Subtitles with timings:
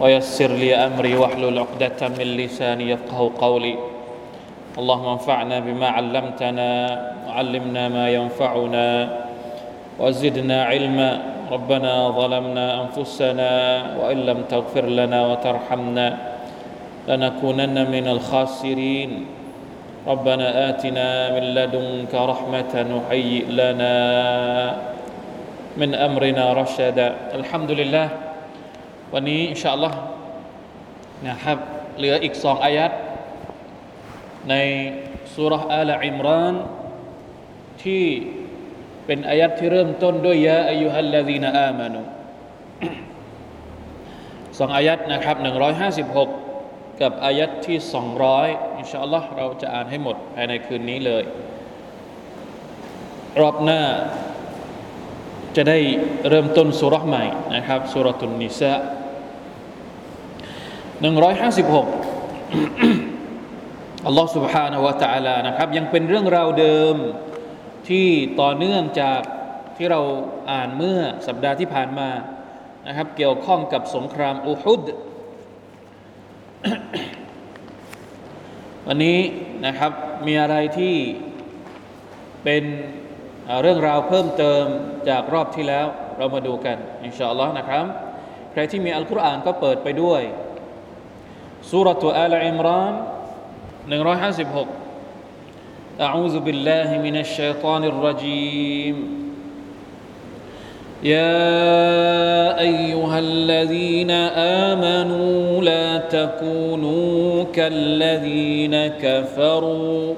[0.00, 3.76] ويسر لي أمري واحلل عقدة من لساني يفقه قولي.
[4.78, 6.70] اللهم انفعنا بما علمتنا
[7.28, 9.08] وعلمنا ما ينفعنا
[9.98, 11.10] وزدنا علما.
[11.46, 13.50] ربنا ظلمنا أنفسنا
[14.02, 16.06] وإن لم تغفر لنا وترحمنا
[17.08, 19.10] لنكونن من الخاسرين.
[20.06, 23.94] ربنا آتنا من لدنك رحمة وهيئ لنا
[25.76, 27.08] من أمرنا رشدا.
[27.34, 28.25] الحمد لله
[29.14, 29.98] วันนี้อินชาอัลลอฮ์
[31.28, 31.58] นะครับ
[31.96, 32.90] เหลืออีกสองอายัด
[34.50, 34.54] ใน
[35.34, 36.54] สุรษอัลอิมราน
[37.82, 38.04] ที่
[39.06, 42.00] เป็นอายัดที่เริ่มต้นด้วยยาอายุฮัลลาดีนอามานุ
[44.58, 45.36] สองอายัดนะครับ
[46.18, 47.78] 156กับอายัดที่
[48.28, 51.24] 200อินชาอัลลอฮ์เราจะอ่านให้หมดภายในคืนนี้เลย
[53.40, 53.82] รอบหน้า
[55.55, 55.79] จะได้
[56.29, 58.73] เริ่มต้นสุรษใหม่นะครับสุรตุนนิสะ
[61.01, 61.87] หนึ่งร้อยห้าสิบหก
[64.05, 66.95] อัลลอฮ์ سبحانه และ تعالى นะครับยังเป็นเรื่องราวเดิม
[67.89, 68.07] ที่
[68.41, 69.21] ต่อเนื่องจาก
[69.77, 70.01] ที่เรา
[70.51, 72.09] อ่านเมื่อสัปดาห์ที่ผ่านมา
[72.87, 74.83] นะครับเกี่ยวข้องกับสงครามอูฮุด
[78.87, 79.19] วันนี้
[79.65, 79.91] นะครับ
[80.27, 80.95] มีอะไรที่
[82.43, 82.63] เป็น
[83.61, 84.65] เรื่องราวเพิ่มเติม
[85.09, 87.85] จากรอบที่แล้ว เรามาดูกันอินชาอัลลอฮ์นะครับ
[88.51, 90.21] ใครที่มีอัลกุรอานก็เปิดไปด้วย
[91.71, 92.93] สุรตุอัลอิมราน
[93.89, 94.81] 156
[96.01, 99.21] أعوذ بالله من الشيطان الرجيم
[101.03, 104.11] يا أيها الذين
[104.71, 110.13] آمنوا لا تكونوا كالذين كفروا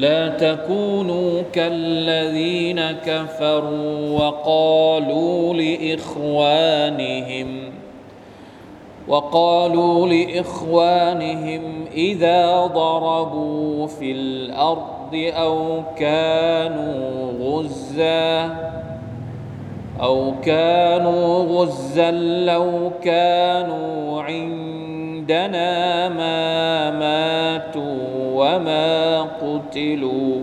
[0.00, 7.48] لا تكونوا كالذين كفروا وقالوا لإخوانهم
[9.08, 18.56] وقالوا لإخوانهم إذا ضربوا في الأرض أو كانوا غزا
[20.00, 22.10] أو كانوا غزا
[22.46, 26.59] لو كانوا عندنا ما
[28.56, 30.42] وما قتلوا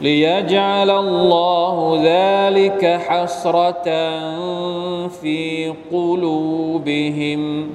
[0.00, 3.84] ليجعل الله ذلك حسرة
[5.08, 7.70] في قلوبهم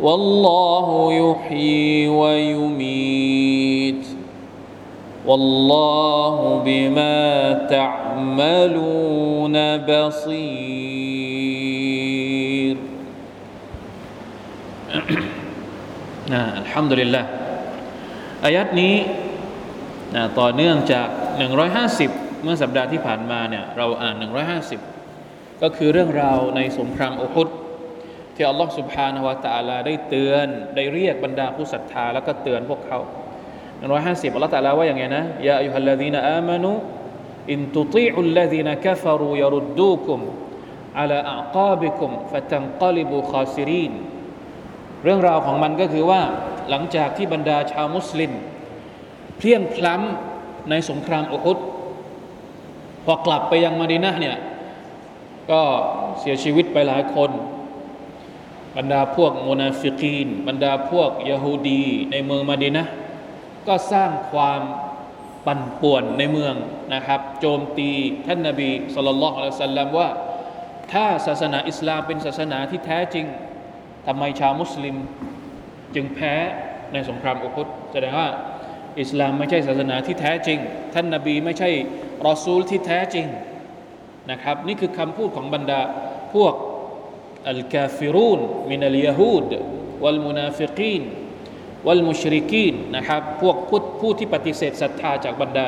[0.00, 4.06] والله يحيي ويميت
[5.26, 11.27] والله بما تعملون بصير
[16.32, 17.22] นะอัลฮัมดุลิลละ
[18.44, 18.94] อายัดนี้
[20.14, 21.08] นะต่อเนื่องจาก
[21.74, 24.14] 150 เมื่อสัปดาห์ที่ผ่านมาเนี่ยเราอ่าน
[24.88, 27.48] 150 ก็คือเรื่องราวในสงครามอุฮุด
[28.34, 32.98] ที่อัลลอฮฺสุบฮานะฮวะตะอาลาได้เตือน ได้เรียกบรรดาผู้ศรัทธาแล้วก็เตือนพวกเขา
[33.66, 36.72] 150อัลลอฮฺตะอาลาว่าอย่างไงนะยาอัยฮัลลดีนอามานุ
[37.52, 40.20] อินตุติอุลลดีนกัฟรูยรุดดูคุม
[41.00, 41.36] อัลาอั
[45.04, 46.22] เรื่องราวของมันก็คือว่า
[46.70, 48.32] หลังจากที่บรรดาชาวมุสลิม
[49.38, 51.58] เพียงพล้ำในสงครามอุฮุด
[53.04, 54.36] พอกลับไปยังมาดีนะเนี่ย
[55.50, 55.62] ก็
[56.20, 57.30] เสียชีวิตไปหลายคน
[58.76, 62.84] บรรดาพวกมุนาฟิกีน บรรดาพวกยะฮูดี ในเมืองมาดีนะ
[63.68, 64.60] ก็สร้างความ
[65.46, 66.54] ปั่นป่วนในเมือง
[66.94, 67.90] นะครับ โจมตี
[68.26, 70.08] ท่านนาบีสุลต่านละอัลสัลลัมว่า
[70.92, 73.26] ถ้าศาสนาอิสลามเป็นศาสนาที่แท้จริง
[74.10, 74.96] ทำไมชาวมุสลิม
[75.94, 76.34] จึงแพ้
[76.92, 78.28] ในสงครามอุคุดแสดงว่า
[79.00, 80.58] อิสลามไม่ใช่ศาสนาที่แท้จริง
[80.94, 81.70] ท่านนาบีไม่ใช่
[82.26, 83.26] รอซูลที่แท้จริง
[84.30, 85.80] นะครับ นี่คือคำพูดของบรรดา
[86.34, 86.54] พวก
[87.48, 88.40] الكافرون
[88.70, 89.50] من اليهود
[90.02, 91.02] والمنافقين
[91.86, 95.66] والمشركينนะครับพวกผู้ผู้ที่ปฏิเสธศรัทธาจากบรรดา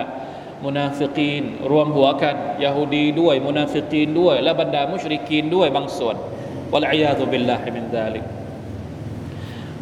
[0.65, 6.17] มุนาฟิกีน รวมหัวกันยาฮูดีด้วยมุนาฟิกีนด้วย และบรรดามุชริกีนด้วยบางส่วน
[6.73, 8.25] والعياذ بالله من ذلك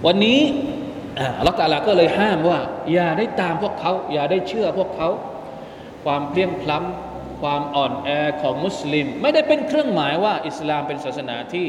[0.06, 0.40] วันนี้
[1.38, 2.60] อัลลอฮฺตาลาก็เลยห้ามว่า
[2.92, 5.08] อย่าได้ตามพวกเขา อย่าได้เชื่อพวกเขา
[6.04, 8.08] ความเพลียงพล้ำความอ่อนแอ
[8.42, 11.66] ของมุสลิม ไม่ได้เป็นเครื่องหมายว่า อิสลามเป็นศาสนาที่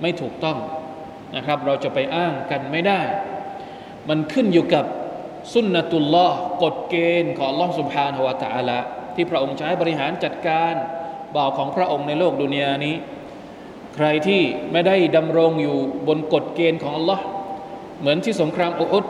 [0.00, 0.58] ไม่ถูกต้อง
[1.36, 3.00] นะครับ เราจะไปอ้างกันไม่ได้
[4.08, 4.84] มันขึ้นอยู่กับ
[5.54, 8.78] สุนนตุลลอฮ์กฎเกณฑ์ของลองสุภานวตาละ
[9.14, 10.74] ที่พระองค์ใช้บริหารจัดการ
[11.36, 12.94] บ่าวของพระองค์ในโลกดุนยานี้
[13.94, 14.42] ใครที่
[14.72, 15.76] ไม่ได้ดำรงอยู่
[16.08, 17.24] บนกฎเกณฑ์ของอัลลอฮ์
[18.00, 19.04] เหมือนที่สงครามอุอุด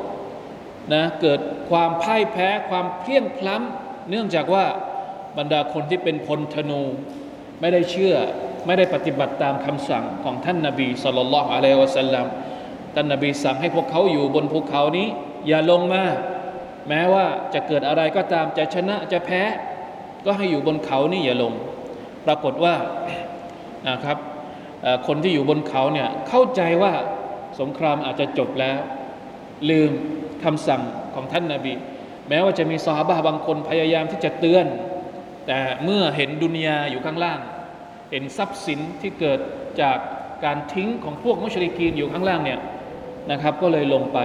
[0.92, 1.40] นะเกิด
[1.70, 4.66] ความพ่ายแพ้ความเพี้ยงพล้ำเนื่องจากว่า
[5.38, 6.82] บรรดาคนที่เป็นพลธนู
[7.60, 8.14] ไม่ได้เชื่อ
[8.66, 12.26] ไม่ได้ปฏิบัติตามคำสั่งของท่านนาบีสุลต่านละอะลัยวะสัลลัม
[12.94, 15.08] ท่านนาบีสั่งให้พวกเขาอยู่บนภูเขานี้
[15.48, 16.04] อย่าลงมา
[16.88, 19.42] แม้ว่าจะเกิดอะไรก็ตามจะชนะจะแพ้
[20.24, 21.52] ก็ให้อยู่บนเขานี่อย่าลง
[22.26, 22.74] ปรากฏว่า
[23.88, 24.18] นะครับ
[25.06, 26.92] คนที่อยู่บนเขาเนี่ยเข้าใจว่า
[27.60, 28.78] สงครามอาจจะจบแล้ว
[29.70, 29.90] ลืม
[30.44, 30.82] คำสั่ง
[31.14, 31.74] ของท่านนาบี
[32.28, 34.66] แม้ว่าจะมีซอฮาบะบางคนพยายามที่จะเตือน
[35.46, 37.38] แต่เมื่อเห็นดุนยาอยู่ข้างล่าง
[38.10, 39.38] เห็นทรัพย์สินที่เกิด
[39.82, 39.98] จาก
[40.44, 42.60] การทิ้งของพวกมุชริกีนอยู่ข้างล่างเนี่ย
[43.30, 44.18] นะครับ ก็เลยลงไป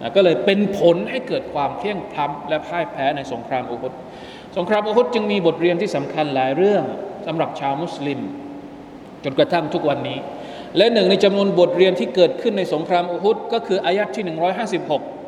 [0.00, 3.92] นะก็เลยเป็นผลให้เกิดความเที่ยงพล้ำและพ่ายแพ้ในสงครามอุฮุด
[4.56, 6.84] สงครามอุฮุดจึงมีบทเรียนที่สำคัญหลายเรื่อง
[7.26, 8.20] สำหรับชาวมุสลิม
[9.24, 10.18] จนกระทั่งทุกวันนี้
[10.76, 14.24] และหนึ่งในจำนวนบทเรียนที่เกิดขึ้นในสงครามอุฮุดก็คืออายัดที่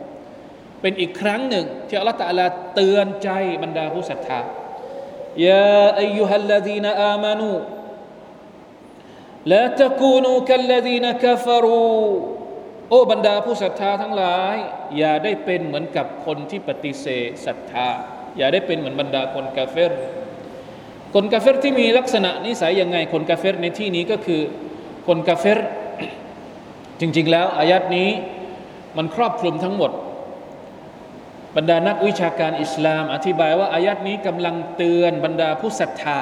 [0.09, 3.31] 156 เป็นอีกครั้งหนึ่ง ที่อัลลอฮฺตะลาเตือนใจ
[3.63, 4.41] บรรดาผู้ศรัทธา
[5.47, 7.53] ยาอายุฮัลลดีนอามานู
[9.53, 11.89] ละตะกูนูคัลลดีนกฟรู
[12.89, 14.57] โอ้บรรดาผู้ศรัทธาทั้งหลาย
[14.99, 17.89] อย่าได้เป็นเหมือนกับคนที่ปฏิเสธศรัทธา
[18.39, 19.93] อย่าได้เป็นเหมือนบรรดาคนกาเฟร
[21.14, 24.42] คนกาเฟรที่มีลักษณะนิสัยยังไง คนกาเฟรในที่นี้ก็คือ
[25.08, 25.60] คนกาเฟร
[27.00, 28.10] จริง ๆ แล้วอายัดนี้
[28.98, 29.92] มันครอบคลุมทั้งหมด
[31.56, 36.20] บรรดานักวิชาการอิสลาม อธิบายว่าอายัดนี้กำลังเตือนบรรดาผู้ศรัทธา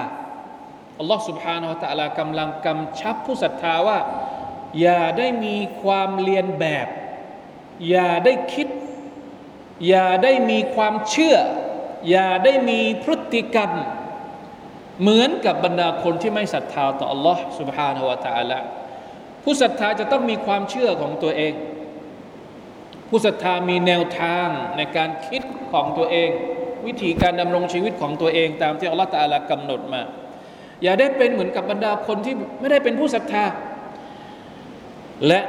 [1.00, 4.00] อัลลอฮ์ سبحانه และ تعالى กำลังกำชับผู้ศรัทธาว่า
[4.82, 6.88] อย่าได้มีความเลียนแบบ
[7.90, 8.68] อย่าได้คิด
[9.88, 11.38] อย่าได้มีความเชื่อ
[12.10, 13.72] อย่าได้มีพฤติกรรม
[15.02, 18.60] เหมือนกับบรรดาคนที่ไม่ศรัทธาต่อ Allah سبحانه และ تعالى
[19.44, 21.54] ผู้ศรัทธาจะต้องมีความเชื่อของตัวเอง
[23.10, 24.48] ผู้ศรัทธามีแนวทาง
[24.78, 25.42] ในการคิด
[25.72, 26.30] ของตัวเอง
[26.88, 30.02] วิธีการดำรงชีวิตของตัวเอง ตามที่อัลลอฮฺตาลากำหนดมา
[30.84, 33.46] อย่าได้เป็นเหมือนกับบรรดาคนที่ไม่ได้เป็นผู้ศรัทธา
[35.28, 35.42] และ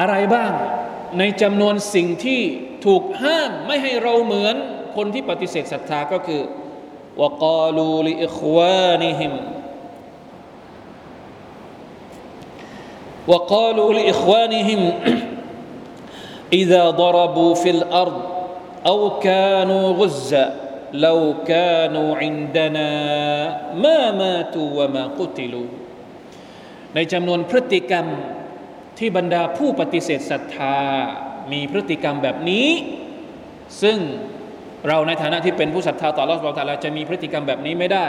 [0.00, 0.52] อะไรบ้าง
[1.18, 2.40] ในจำนวนสิ่งที่
[2.86, 4.56] ถูกห้ามไม่ให้เราเหมือน
[4.96, 6.42] คนที่ปฏิเสธศรัทธาก็คือ
[7.16, 9.32] وقالوا لإخوانهم
[13.28, 14.92] وقالوا لإخوانهم
[16.52, 18.22] إذا ضربوا في الأرض
[18.86, 20.46] أو كانوا غزا
[20.92, 22.90] لو كانوا عندنا
[23.74, 25.68] ما ماتوا وما قتلوا
[26.94, 28.06] ในจำนวนพฤติกรรม
[28.98, 30.78] ที่บรรดาผู้ปฏิเสธศรัทธา
[31.52, 32.68] มีพฤติกรรมแบบนี้
[33.82, 33.98] ซึ่ง
[34.87, 38.05] เราในฐานะที่เป็นผู้ศรัทธาต่อรอสบอตาลาจะมีพฤติกรรมแบบนี้ไม่ได้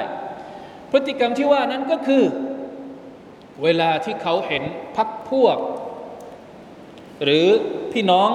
[0.90, 2.24] พฤติกรรมที่ว่านั้นก็คือ
[3.62, 4.62] เวลาที่เขาเห็น
[4.96, 5.56] พักพวก
[7.24, 7.48] หรือ
[7.92, 8.30] พี่น้อง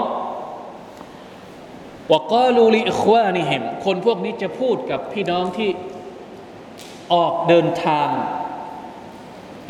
[2.14, 5.70] وقالوا لإخوانهمคนพวกนี้จะพูดกับพี่น้องที่
[7.14, 8.10] ออกเดินทาง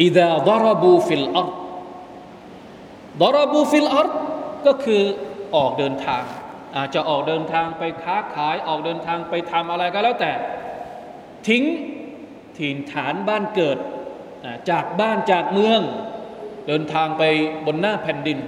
[0.01, 1.49] إذا ضربوا في الأرض
[3.21, 4.07] ضربوا في الأرض
[4.65, 5.01] ก็คือ
[5.55, 6.23] ออกเดินทาง
[6.77, 10.31] อาจจะออกเดินทางไปค้าขายออกเดินทางไปทำอะไรก็แล้วแต่
[11.47, 11.63] ทิ้ง
[12.57, 13.77] ถิ่นฐานบ้านเกิด
[14.71, 15.81] จากบ้านจากเมือง
[16.67, 17.23] เดินทางไป
[17.65, 18.39] บนหน้าแผ่นดิน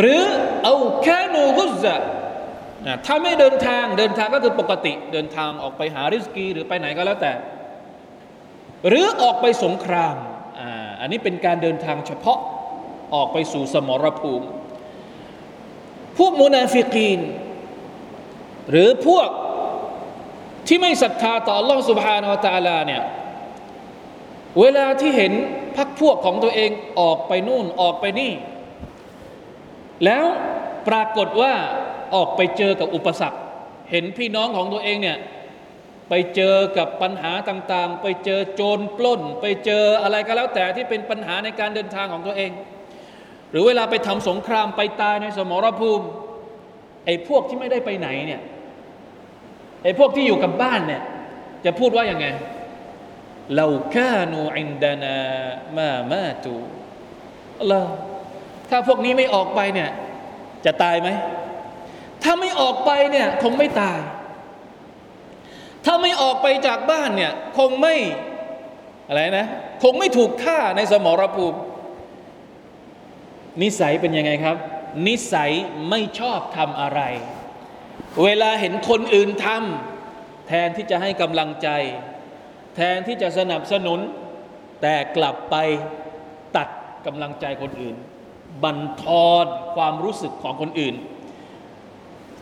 [0.00, 0.22] หรือ
[0.62, 2.00] เอาแค่นูกุซะ
[3.06, 7.32] ถ้าไม่เดินทางเดินทางก็คือปกติ เดินทางออกไปหาริสกีหรือไปไหนก็แล้วแต่
[8.88, 10.16] หรือออกไปสงคราม
[11.00, 12.38] อันนี้เป็นการเดินทางเฉพาะ
[13.14, 14.46] ออกไปสู่สมรภูมิ
[16.19, 17.19] พวกมุนาฟิกีน
[18.69, 19.29] หรือพวก
[20.67, 23.03] ที่ไม่ศรัทธาต่อ Allah سبحانه และ تعالى เนี่ย
[24.59, 25.33] เวลาที่เห็น
[25.77, 28.33] พักพวกของตัวเองออกไปนู่นออกไปนี่
[30.05, 30.25] แล้ว
[30.87, 31.53] ปรากฏว่า
[32.15, 33.39] ออกไปเจอกับอุปสรรค
[33.91, 35.17] เห็นพี่น้องของตัวเองเนี่ย
[36.09, 42.51] ไปเจอกับปัญหาต่างๆ ไปเจอโจรปล้น ไปเจออะไรก็แล้วแต่ที่เป็นปัญหาในการเดินทางของตัวเอง
[43.50, 46.06] หรือเวลาไปทำสงครามไปตายในสมรภูมิ
[47.06, 48.40] ไอ้พวกที่ไม่ได้ไปไหนเนี่ย
[49.84, 51.02] ไอ้พวกที่อยู่กับบ้านเนี่ย
[51.64, 52.26] จะพูดว่าอย่างไง
[53.56, 55.18] เราคานูอินดานา
[55.76, 56.54] มามาตู
[57.68, 57.80] เรา
[58.70, 59.90] ถ้าพวกนี้ไม่ออกไปเนี่ย
[60.64, 61.08] จะตายไหม
[62.22, 63.98] ถ้าไม่ออกไปเนี่ยคงไม่ตาย
[65.84, 67.94] ถ้าไม่ออกไปจากบ้านเนี่ยคงไม่
[69.08, 69.46] อะไรนะ
[69.82, 71.58] คงไม่ถูกฆ่าในสมรภูมิ
[73.62, 74.56] นิสัยเป็นยังไงครับ
[75.06, 75.50] นิสัย
[75.90, 77.00] ไม่ชอบทำอะไร
[78.22, 81.68] เวลาเห็นคนอื่นทำแทนที่จะให้กำลังใจ
[82.76, 84.00] แทนที่จะสนับสนุน
[84.82, 85.56] แต่กลับไป
[86.56, 86.68] ตัด
[87.06, 87.96] กำลังใจคนอื่น
[88.62, 90.94] บันทอนความรู้สึกของคนอื่น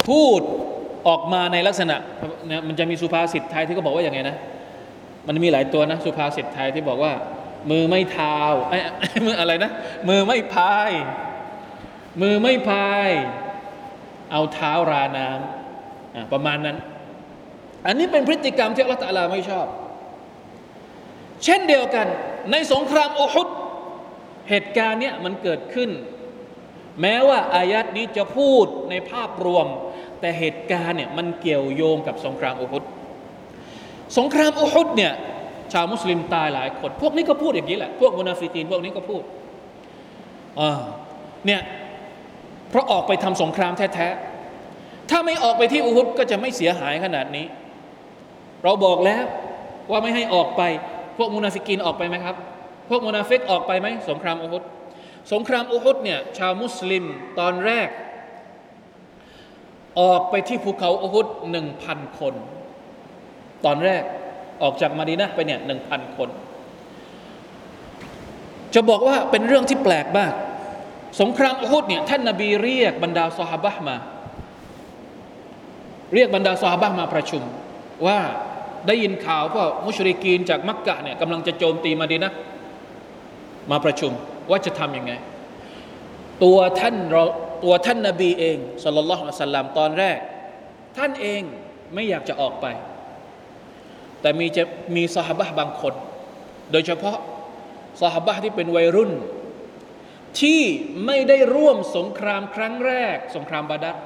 [0.09, 0.41] พูด
[1.09, 1.97] ออกมาในลักษณะ
[2.47, 4.37] เนี่ยมันจะมีสุภาษิตไทยที่เขาบอกว่าอย่างไงนะ
[5.27, 7.13] มันมีหลายตัวนะ สุภาษิตไทยที่บอกว่า
[7.71, 8.39] มือไม่เท้า
[8.69, 8.79] ไอ้
[9.27, 9.71] มืออะไรนะ
[10.09, 10.91] มือไม่พาย
[12.23, 13.11] มือไม่พาย
[14.33, 16.77] เอาเท้าราน้ำประมาณนั้น
[17.87, 19.67] อันนี้เป็นพฤติกรรมที่อัลตะอลาไม่ชอบ
[21.45, 22.07] เช่นเดียวกัน
[22.51, 23.49] ในสงครามโอฮุด
[24.51, 25.91] เหตุการณ์เนี้ยมันเกิดขึ้น
[27.01, 29.67] แม้ว่าอายัดนี้จะพูดในภาพรวม
[30.21, 32.85] แต่เหตุการณ์เนี่ยมันเกี่ยวโยงกับสงครามโอฮุด
[34.19, 35.13] สงครามอุฮุดเนี่ย
[35.73, 39.23] ชาวมุสลิมตายหลายคน พวกนี้ก็พูดอย่างนี้แหละ พวกมุนาฟิกีนพวกนี้ก็พูด
[41.47, 41.61] เนี่ย
[42.71, 47.47] เพราะออกไปทำสงครามแท้ๆ ถ้าไม่ออกไปที่อุฮุดก็จะไม่เสียหายขนาดนี้
[48.65, 49.25] เราบอกแล้ว
[49.91, 50.63] ว่าไม่ให้ออกไป
[51.19, 52.37] พวกมุนาฟิกีนออกไปไหมครับ
[52.89, 54.63] พวกมุนาฟิกออกไปไหมสงครามอุฮุด
[55.33, 57.05] สงครามอุฮุดเนี่ยชาวมุสลิม
[57.39, 57.89] ตอนแรก
[60.01, 62.35] ออกไปที่ภูเขาอุฮุดหนึ่งพันคน
[63.65, 64.03] ตอนแรก
[64.63, 66.29] ออกจากมาดีนะไปเนี่ยหนึ่งพันคน
[68.75, 70.33] จะบอกว่าเป็นเรื่องที่แปลกมาก
[71.21, 73.97] สงครามอุฮุดเนี่ยท่านนาบีเรียกบรรดาซอฮาบะมา
[76.15, 77.43] เรียกบรรดาซอฮาบะมาประชุม
[78.07, 78.19] ว่า
[78.87, 82.33] ได้ยินข่าวว่ามุชริกีนจากมักกะเนี่ยกำลังจะโจมตีมาดีนะ
[83.71, 84.13] มาประชุม
[84.51, 85.13] ว่าจะทำยังไง
[86.45, 87.25] ตัวท่านเรา
[87.65, 90.19] ตัวท่านนาบีเองสัลลัลลอฮุอะลัยฮิวะสัลลัมตอนแรก
[90.97, 91.43] ท่านเอง
[91.95, 92.67] ไม่อยากจะออกไป
[94.21, 94.65] แต่มีจะ
[94.97, 95.95] มีสหบะบางคน
[96.73, 97.19] โดยเฉพาะ
[98.01, 99.13] สหบะที่เป็นวัยรุ่น
[100.41, 100.61] ที่
[101.07, 103.97] ไม่ได้ร่วมสงครามครั้งแรก สงครามบาดัด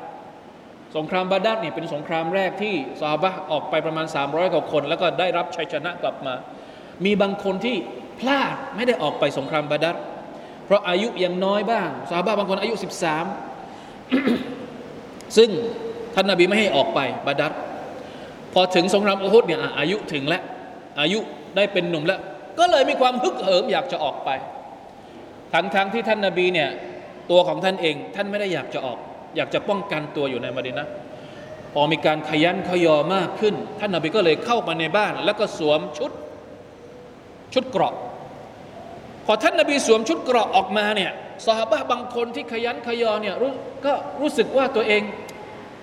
[0.97, 6.35] สงครามบาดัดเนี่ยเป็นสงครามแรกที่สหบะออกไปประมาณ 300กว่าคน แล้วก็ได้รับชัยชนะกลับมา
[7.04, 7.76] มีบางคนที่
[8.21, 9.97] พลาดไม่ได้ออกไปสงครามบาดัด
[10.66, 12.75] เพราะอายุยังน้อยบ้างสหบะบางคนอายุ
[13.64, 15.50] 13 ซึ่ง
[16.14, 17.52] ท่านนาบีไม่ให้ออกไปบาดัด
[18.55, 20.43] พอถึงสงครามอุฮุดเนี่ยอายุถึงแล้ว
[21.01, 21.19] อายุ
[21.57, 22.21] ได้เป็นหนุ่มแล้ว
[22.59, 24.31] ก็เลยมีความฮึกเหิมอยากจะออกไป
[25.53, 26.69] ทั้งๆทที่ท่านนาบีเนี่ย
[27.31, 28.99] ตัวของท่านเองท่านไม่ได้อยากจะออก
[29.37, 30.87] อยากจะป้องกันตัวอยู่ในมดีนะ
[31.75, 36.11] พอมีการขยันขยอมากขึ้น ท่านนาบีก็เลยเข้ามาในบ้าน แล้วก็สวมชุด
[37.55, 37.95] ชุดเกราะ
[39.27, 41.13] พอท่านนาบีสวมชุดเกราะออกมาเนี่ย
[41.47, 43.35] สหบะบางคนที่ขยันขยอเนี่ย
[43.87, 45.03] ก็รู้สึกว่าตัวเอง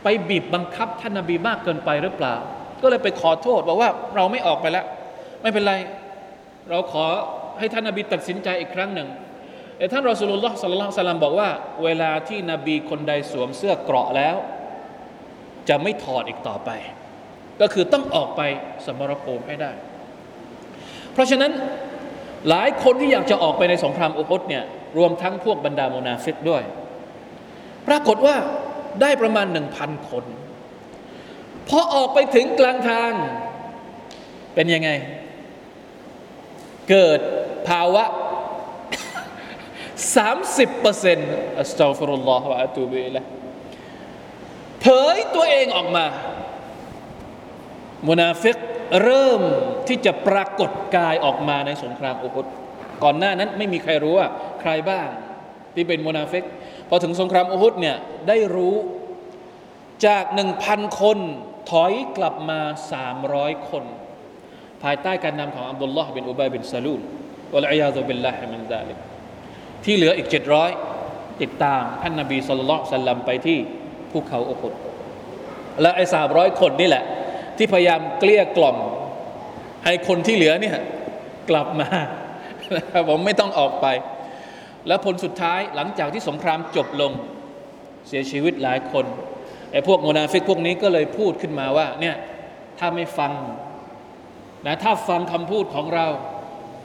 [0.03, 2.35] ไปบีบบังคับท่านนาบีมากเกินไปหรือเปล่า
[2.81, 4.85] ก็เลยไปขอโทษบอกว่าเราไม่ออกไปแล้ว
[5.41, 5.73] ไม่เป็นไร
[6.69, 7.05] เราขอ
[7.59, 9.07] ให้ท่านนบีตัดสินใจอีกครั้งหนึ่ง
[9.77, 11.49] แต่ท่านรอสูลุลลอฮ์สัลลัลลอฮุอะลัยฮิวะสัลลัมบอกว่า
[11.83, 14.35] เวลาที่นบีคนใดสวมเสื้อเกราะแล้ว
[15.69, 16.69] จะไม่ถอดอีกต่อไป
[17.61, 18.41] ก็คือต้องออกไป
[18.85, 19.71] สมรภูมิให้ได้
[21.13, 21.51] เพราะฉะนั้น
[22.49, 24.63] หลายคนที่อยากจะออกไปในสงครามอุฮุดเนี่ย
[24.97, 26.63] รวมทั้งพวกบรรดาโมนาฟิกด้วย
[27.87, 28.35] ปรากฏว่า
[29.01, 30.23] ได้ประมาณหนึ่งพันคน
[31.69, 33.11] พอออกไปถึงกลางทาง
[34.53, 34.89] เป็นยังไง
[36.89, 37.19] เกิด
[37.67, 38.05] ภาวะ
[40.25, 43.27] 30%อัสตัฆฟิรุลลอฮฺวะอะตูบิลัยฮิ
[44.81, 44.85] เผ
[45.15, 46.05] ยตัวเองออกมา
[48.09, 48.57] มุนาฟิก
[49.03, 49.41] เริ่ม
[49.87, 52.45] ที่จะปรากฏกายออกมาในสงครามอุฮุด
[53.03, 54.27] ก่อนหน้านั้นไม่มีใครรู้ว่า
[54.61, 55.07] ใครบ้าง
[55.75, 56.43] ที่เป็นมุนาฟิก
[56.89, 57.97] พอถึงสงครามอุฮุดเนี่ย
[58.27, 58.75] ได้รู้
[60.05, 61.19] จากหนึ่งพันคน
[61.69, 62.59] ถอยกลับมา
[62.91, 63.83] สามร้อยคน
[64.83, 67.01] ภายใต้การนำของอับดุลลอฮ์บินอุบัยบินซาลูล
[67.53, 68.97] والعياذ بالله من ذلك
[69.83, 70.71] ที่เหลืออีกเจ็ดร้อย
[71.41, 73.57] ติดตามท่านนบีสุลต่านสัลลัมไปที่
[74.11, 74.73] ภูเขาอุฮุด
[75.81, 77.03] และไอ้สามร้อยคนนี่แหละ
[77.57, 78.77] ที่พยายามเกลี้ยกล่อม
[79.85, 80.77] ให้คนที่เหลือเนี่ย
[81.49, 81.89] กลับมา
[83.09, 83.87] ผมไม่ต้องออกไป
[84.87, 87.11] แล้วผลสุดท้ายหลังจากที่สงครามจบลง
[88.07, 89.05] เสียชีวิตหลายคน
[89.71, 92.15] ไอ้พวกโมนาฟิกพวกนี้ก็เลยพูดขึ้นมาว่าเนี่ย
[92.79, 93.31] ถ้าไม่ฟัง
[94.67, 96.07] นะถ้าฟังคำพูดของเรา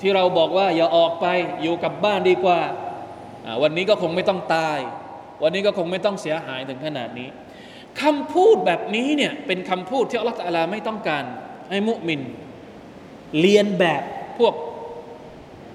[0.00, 1.26] ที่เราบอกว่าอย่าออกไป
[1.62, 2.60] อยู่กับบ้านดีกว่า
[3.62, 4.78] วันนี้ก็คงไม่ต้องตาย
[5.42, 7.28] วันนี้ก็คงไม่ต้องเสียหายถึงขนาดนี้
[8.02, 11.24] คำพูดแบบนี้เนี่ยเป็นคำพูดที่อัลลอฮฺไม่ต้องการ
[11.70, 12.20] ให้มุมิน
[13.40, 14.02] เรียนแบบ
[14.38, 14.54] พวก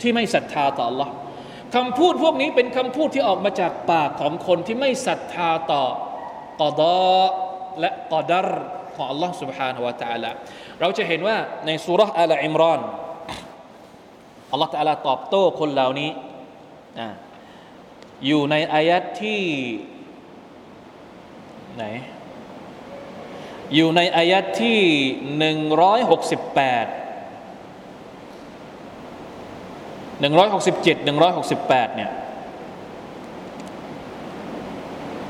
[0.01, 1.10] ที่ไม่ศรัทธาต่อ Allah
[1.75, 5.84] คำพูดพวกนี้เป็นคำพูดที่ออกมาจากปากของคนที่ไม่ศรัทธาต่อ
[6.61, 6.97] กอดอ
[7.80, 8.49] และกอดร
[8.94, 10.30] ของ Allah سبحانه และ تعالى
[10.80, 12.80] เราจะเห็นว่าในสุรษอัลอิมรอน
[14.50, 16.11] อัลลอฮฺตะลาตอบโต้คนเหล่านี้
[18.26, 19.42] อยู่ในอายัดที่
[21.76, 21.85] ไหน
[23.75, 24.80] อยู่ในอายัดที่
[25.38, 26.87] หนึ่งร้อยหกสิบแปด
[30.21, 31.33] หนึ่งร้อยหกสิบเจ็ดหนึ่งร้อย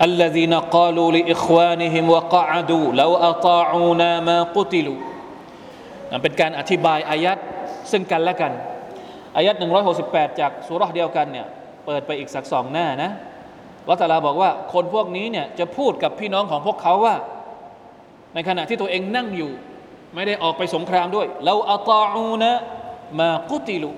[0.09, 4.99] الذين قالوا لإخوانهم وقعدوا لو أطاعونا ما قتلوا
[6.11, 7.39] นั่นเป็นการอธิบายอายัด
[7.91, 8.53] ซึ่งกันและกัน
[9.37, 9.55] อายัด
[9.99, 11.47] 168 จากสุรษเดียวกันเนี่ย
[11.87, 13.11] เปิดไปอีกสักสองหน้านะ
[13.89, 17.17] ละตาลาบอกว่าคนพวกนี้เนี่ยจะพูดกับพี่น้องของพวกเขาว่า
[18.35, 19.51] ในขณะที่ตัวเองนั่งอยู่
[20.15, 22.53] ไม่ได้ออกไปสงครามด้วยเราอัตาอูนะ
[23.21, 23.93] มากุติลุ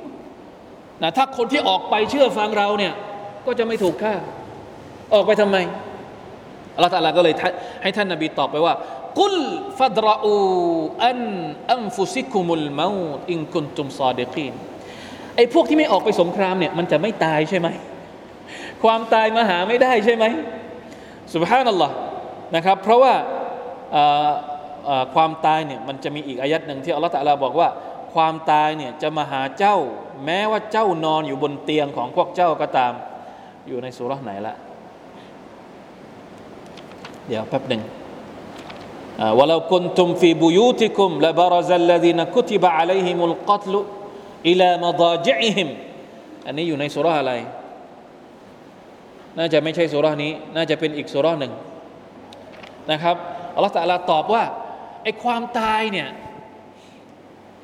[1.03, 2.93] นะถ้าคนที่ออกไปเชื่อฟังเราเนี่ย
[3.47, 4.15] ก็จะไม่ถูกฆ่า
[5.15, 5.57] ออกไปทำไม
[6.76, 7.34] อัลลอฮฺตาลาก็เลย
[7.84, 8.74] ให้ท่านนบีตอบไปว่า
[9.20, 9.36] กุล
[9.80, 10.36] ฟัดรอู
[11.06, 11.20] อัน
[11.74, 12.88] อัมฟุซิคุมุลมา
[13.32, 14.54] อินกุนตุมซอดีกีน
[15.36, 17.68] ไอ้พวกที่ไม่ออกไปสงครามเนี่ยมันจะไม่ตายใช่ไหม
[18.84, 20.26] ความตายมาหาไม่ได้ใช่ไหม
[21.34, 21.96] สุบฮานัลลอฮ์
[22.56, 23.14] นะครับ เพราะว่า
[25.16, 27.70] ความตายเนี่ยมันจะมีอีกอายัดหนึ่งที่อัลลอฮฺตะลาบอกว่า
[28.14, 29.78] ความตายเนี่ยจะมาหาเจ้า
[30.26, 32.94] แม้ว่าเจ้านอนอยู่บนเตียงของพวกเจ้าก็ตาม
[33.68, 34.56] อยู่ในสุรษไหนละ
[37.31, 37.83] เดี๋ยวแป๊บหนึ่ง
[39.39, 43.75] ولو كنتم في بيوتكم لبرز الذين كتب عليهم القتل
[44.51, 45.69] إلى مضاجعهم
[46.47, 47.33] อันนี้อยู่ในสุราอะไร
[49.39, 51.53] น่าจะไม่ใช่สุรานี้ น่าจะเป็นอีกสุราหนึ่ง
[52.93, 53.17] นะครับ
[53.55, 54.45] อัลลอฮฺตะลาตอบว่า
[55.03, 56.09] ไอ้ความตายเนี่ย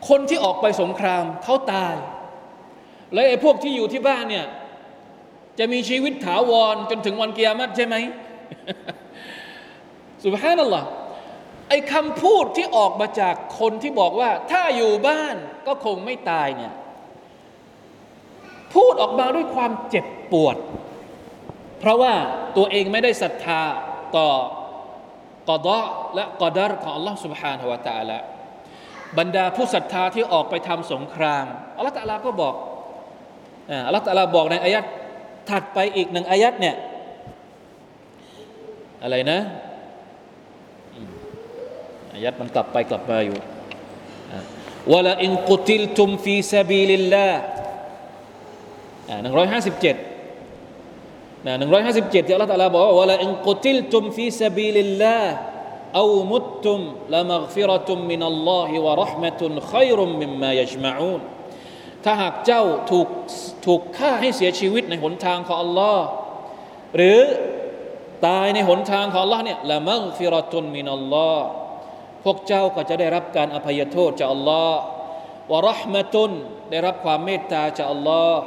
[0.09, 1.95] คนที่ออกไปสงครามเขาตาย
[3.13, 4.47] แล้วไอ้พวกที่อยู่ที่บ้านเนี่ย
[5.59, 7.97] จะมีชีวิตถาวรจนถึงวันกิยามัตใช่ไหม
[10.25, 10.89] สุบฮานัลลอฮ์
[11.69, 15.37] ไอ้คำพูดที่ออกมาจากคนที่บอกว่า ถ้าอยู่บ้าน
[15.67, 16.73] ก็คงไม่ตายเนี่ย
[18.75, 20.57] พูดออกมาด้วยความเจ็บปวด
[21.81, 22.13] เพราะว่า
[22.57, 23.61] ตัวเองไม่ได้ศรัทธา
[24.17, 24.29] ต่อ
[25.51, 28.19] กอดะและกอดารของ Allah سبحانه และ تعالى
[29.19, 32.55] บรรดาผู้ศรัทธาที่ออกไปทำสงครามอัลลอฮฺตะลาก็บอก
[33.87, 34.85] อัลลอฮฺตะลาบอกในอายัด
[35.51, 36.77] ถัดไปอีกหนึ่งอายัดเนี่ย
[39.03, 39.41] อะไรนะ
[42.18, 43.38] อายัดมันกลับไปกลับมาอยู่
[44.94, 47.28] ولئن قتلتم في سبيل الله
[49.22, 49.96] หนึ่งร้อยห้าสิบเจ็ด
[51.46, 55.18] นะหนึ่งร้อยห้าสิบเจ็ดที่อัลลอฮฺตะลาบอกว่าولئن قتلتم في سبيل الله
[55.96, 56.80] เอามุตตุม
[57.14, 61.22] ละมักฟิรตุมมินัลลอฮิวะราะห์มะตุนขัยรุมมิมมายัจมะอูน
[62.04, 63.08] ถ้าหากเจ้าถูก
[63.66, 66.06] ถูกฆ่าให้เสียชีวิตในหนทางของอัลลอฮ์
[66.96, 67.22] หรือ
[68.28, 71.48] ตายในหนทางของอัลลอฮ์เนี่ยละมักฟิรตุนมินัลลอฮ์
[72.31, 74.81] วกเจ้าก็จะได้รับการอภัยโทษจากอัลลอฮ์
[75.53, 76.33] วะรหมะตุน
[76.71, 78.41] ได้รับความเมตตาจากอัลลอฮ์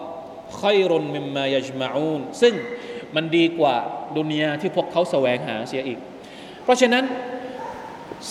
[0.62, 2.54] ขัยรุนมิมมายจมะอูนซึ่ง
[3.16, 3.76] มันดีกว่า
[4.18, 6.00] ดุนยาที่พวกเขาแสวงหาเสียอีก
[6.64, 7.06] เพราะฉะนั้น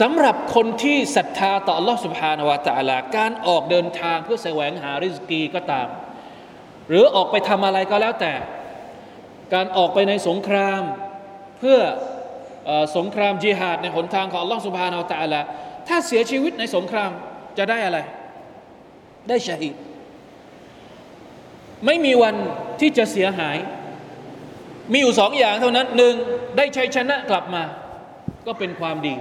[0.01, 5.89] สำหรับคนที่ศรัทธาต่อ Allah سبحانه และ تعالى การออกเดินทางเพื่อแสวงหาริสกีก็ตาม
[6.89, 8.35] หรือออกไปทำอะไรก็แล้วแต่
[9.55, 10.83] การออกไปในสงคราม
[11.59, 11.79] เพื่อ
[12.98, 15.42] สงครามจิหาดในหนทางของลลองสุภฮานาอัตะลา
[15.88, 17.12] ถ้าเสียชีวิตในสงคราม
[17.58, 18.00] จะได้อะไร
[19.30, 19.66] ได้ชัย
[21.86, 22.36] ไม่มีวัน
[22.80, 23.58] ที่จะเสียหาย
[24.92, 26.16] มีอยู่สองอย่างเท่านั้นหนึ่ง
[26.58, 27.64] ได้ชัยชนะกลับมา
[28.48, 29.16] ก็เป็นความดี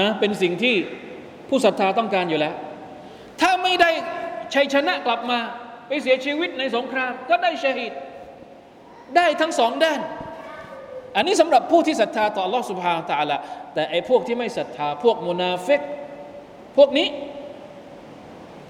[0.00, 0.74] นะเป็นสิ่งที่
[1.48, 2.54] ผู้ศรัทธาต้องการอยู่แล้ว
[3.40, 3.90] ถ้าไม่ได้
[4.54, 5.38] ชัยชนะกลับมา
[5.88, 7.80] ไปเสียชีวิตในสงคราม ก็ได้ชัย
[9.16, 10.00] ได้ทั้งสองด้าน
[11.15, 13.37] อันนี้สำหรับผู้ที่ศรัทธาต่อ Allah سبحانه และ تعالى
[13.73, 15.81] แต่ไอ้พวกที่ไม่ศรัทธาพวกมุนาฟิก
[16.77, 17.07] พวกนี้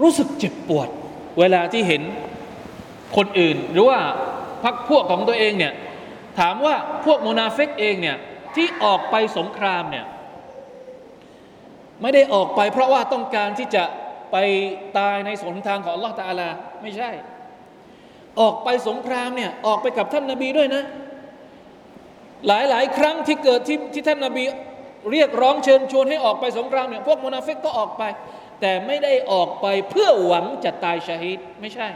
[0.01, 0.89] รู้สึกเจ็บปวด
[1.39, 2.01] เวลาที่เห็น
[3.17, 3.99] คนอื่น หรือว่า
[4.63, 5.73] พักพวกของตัวเองเนี่ย
[6.39, 8.17] ถามว่าพวกมุนาฟิกเองเนี่ย
[8.55, 10.05] ที่ออกไปสงครามเนี่ย
[12.01, 13.83] ไม่ได้ออกไปเพราะว่าต้องการที่จะ
[14.31, 14.37] ไป
[14.97, 16.49] ตายในสนทางของอัลลอฮฺตาลา
[16.81, 17.09] ไม่ใช่
[18.39, 20.83] ออกไปสงครามเนี่ยออกไปกับท่านนาบีด้วยนะ
[22.48, 24.44] หลายหลายครั้งที่เกิดที่ที่ท่านนาบี
[25.12, 28.02] เรียกร้องเชิญชวนให้ออกไปสงครามเนี่ยพวกมุนาฟิกก็ออกไป
[28.60, 31.88] แต่ไม่ได้ออกไปเพื่อหวังจะตายชาฮิดไม่ใช่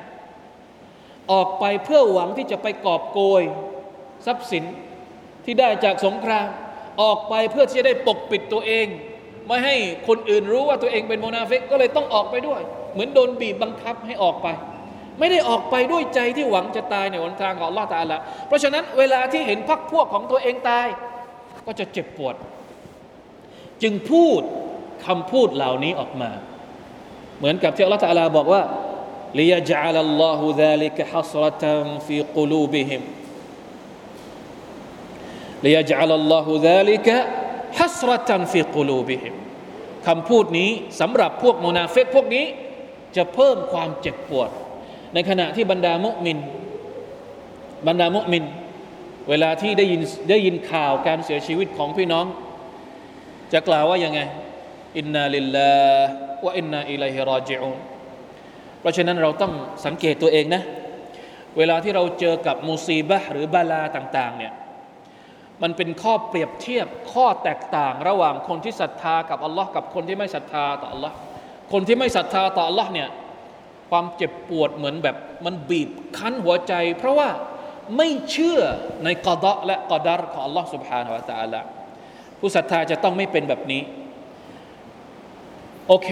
[1.33, 3.43] ออกไปเพื่อหวังที่จะไปกอบโกย
[4.27, 4.65] ทรัพย์สิน
[5.45, 6.47] ที่ได้จากสงคราม
[7.03, 8.87] ออกไปเพื่อที่จะได้ปกปิดตัวเอง
[9.47, 9.77] ไม่ให้
[10.09, 12.61] คนอื่นรู้ว่าตัวเองเป็นมุนาฟิกก็เลยต้องออกไปด้วย
[12.93, 14.49] เหมือนโดนบีบบังคับให้ออกไป
[15.19, 20.87] ไม่ได้ออกไปด้วยใจที่หวังจะตายในหนทางของอัลลอฮฺตะอาลาเพราะฉะนั้นเวลาที่เห็นพักพวกของตัวเองตาย
[21.67, 22.35] ก็จะเจ็บปวด
[23.83, 24.43] จึงพูด
[25.07, 26.31] คำพูดเหล่านี้ออกมา
[27.39, 28.63] เหมือนกับที่อัลลอฮฺตะอาลาบอกว่า
[29.39, 33.03] ليجعل الله ذلك حسرة في قلوبهم
[35.67, 37.09] ليجعل الله ذلك
[37.79, 39.35] حسرة في قلوبهم
[40.07, 42.47] คำพูดนี้สำหรับพวกมุนาฟิกพวกนี้
[43.17, 44.51] จะเพิ่มความเจ็บปวด
[45.15, 46.39] ในขณะที่บรรดามุมิน
[47.87, 48.45] บรรดามุมิน
[49.29, 52.27] เวลาที่ได้ยินได้ยินข่าวการเสียชีวิตของพี่น้อง
[53.53, 54.21] จะกล่าวว่ายังไง
[54.99, 56.09] อินนาลิลลาห์
[56.45, 57.79] วะอินนาอิลัยฮิรอจิอูน
[58.81, 59.53] เพราะฉะนั้นเราต้อง
[59.87, 60.63] สังเกตตัวเองนะ
[61.59, 64.53] เวลาที่เราเจอกับมุซีบะหรือบาลาต่าง ๆ เนี่ย
[65.63, 71.15] มันเป็นข้อเปรียบเทียบข้อแตกต่างระหว่างคนที่ศรัทธากับอัลลอฮ์กับคนที่ไม่ศรัทธาต่ออัลลอฮ์
[71.73, 73.09] คนที่ไม่ศรัทธาต่ออัลลอฮ์เนี่ย
[73.90, 77.30] ความเจ็บปวดเหมือนแบบมันบีบคั้นหัวใจ เพราะว่า
[77.98, 78.60] ไม่เชื่อ
[79.04, 81.62] ในกอดะและกอดารของอัลลอฮ์ سبحانه และ تعالى
[82.40, 83.82] ผู้ศรัทธาจะต้องไม่เป็นแบบนี้
[85.88, 86.10] โอเค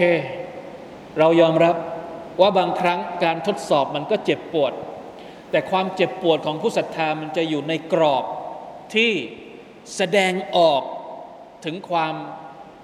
[1.18, 1.76] เรายอมรับ
[2.40, 4.72] ว่าบางครั้งการทดสอบมันก็เจ็บปวด
[5.50, 8.24] แต่ความเจ็บปวดของผู้ศรัทธามันจะอยู่ในกรอบ
[8.94, 9.12] ที่
[9.96, 10.82] แสดงออก
[11.64, 12.14] ถึงความ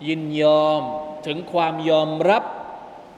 [0.08, 0.82] ยินยอม
[1.26, 2.42] ถึงความยอมรับ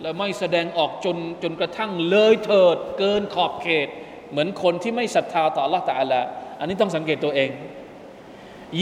[0.03, 3.87] และไม่แสดงออกจนจนกระทั่งเลยเถิดเกินขอบเขต
[4.31, 6.21] เหมือนคนที่ไม่ศรัทธาต่อ Allah ตาลา
[6.59, 7.49] อันนี้ต้องสังเกตตัวเอง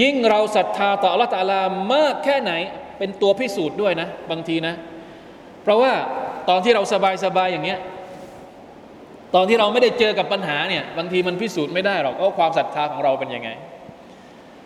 [0.01, 1.61] ยิ่งเราศรัทธาต่อ Allah ตาลา
[1.93, 2.53] มากแค่ไหน
[2.97, 4.73] เป็นตัวพิสูจน์ด้วยนะ บางทีนะ
[5.63, 5.91] เพราะว่า
[6.49, 7.79] ตอนที่เราสบายสบายอย่างเงี้ย
[9.35, 13.49] ตอนที่เราไม่ได้เจอกับปัญหาเนี่ยบางทีมันพิสูจน์ไม่ได้หรอกว่าความศรัทธาของเราเป็นยังไง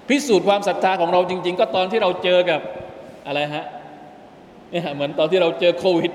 [0.09, 2.61] พิสูจน์ความศรัทธาของเราจริง ๆ ก็ตอนที่เราเจอกับ
[3.27, 3.65] อะไรฮะ
[4.75, 6.11] เนี่ยเหมือนตอนที่เราเจอโควิด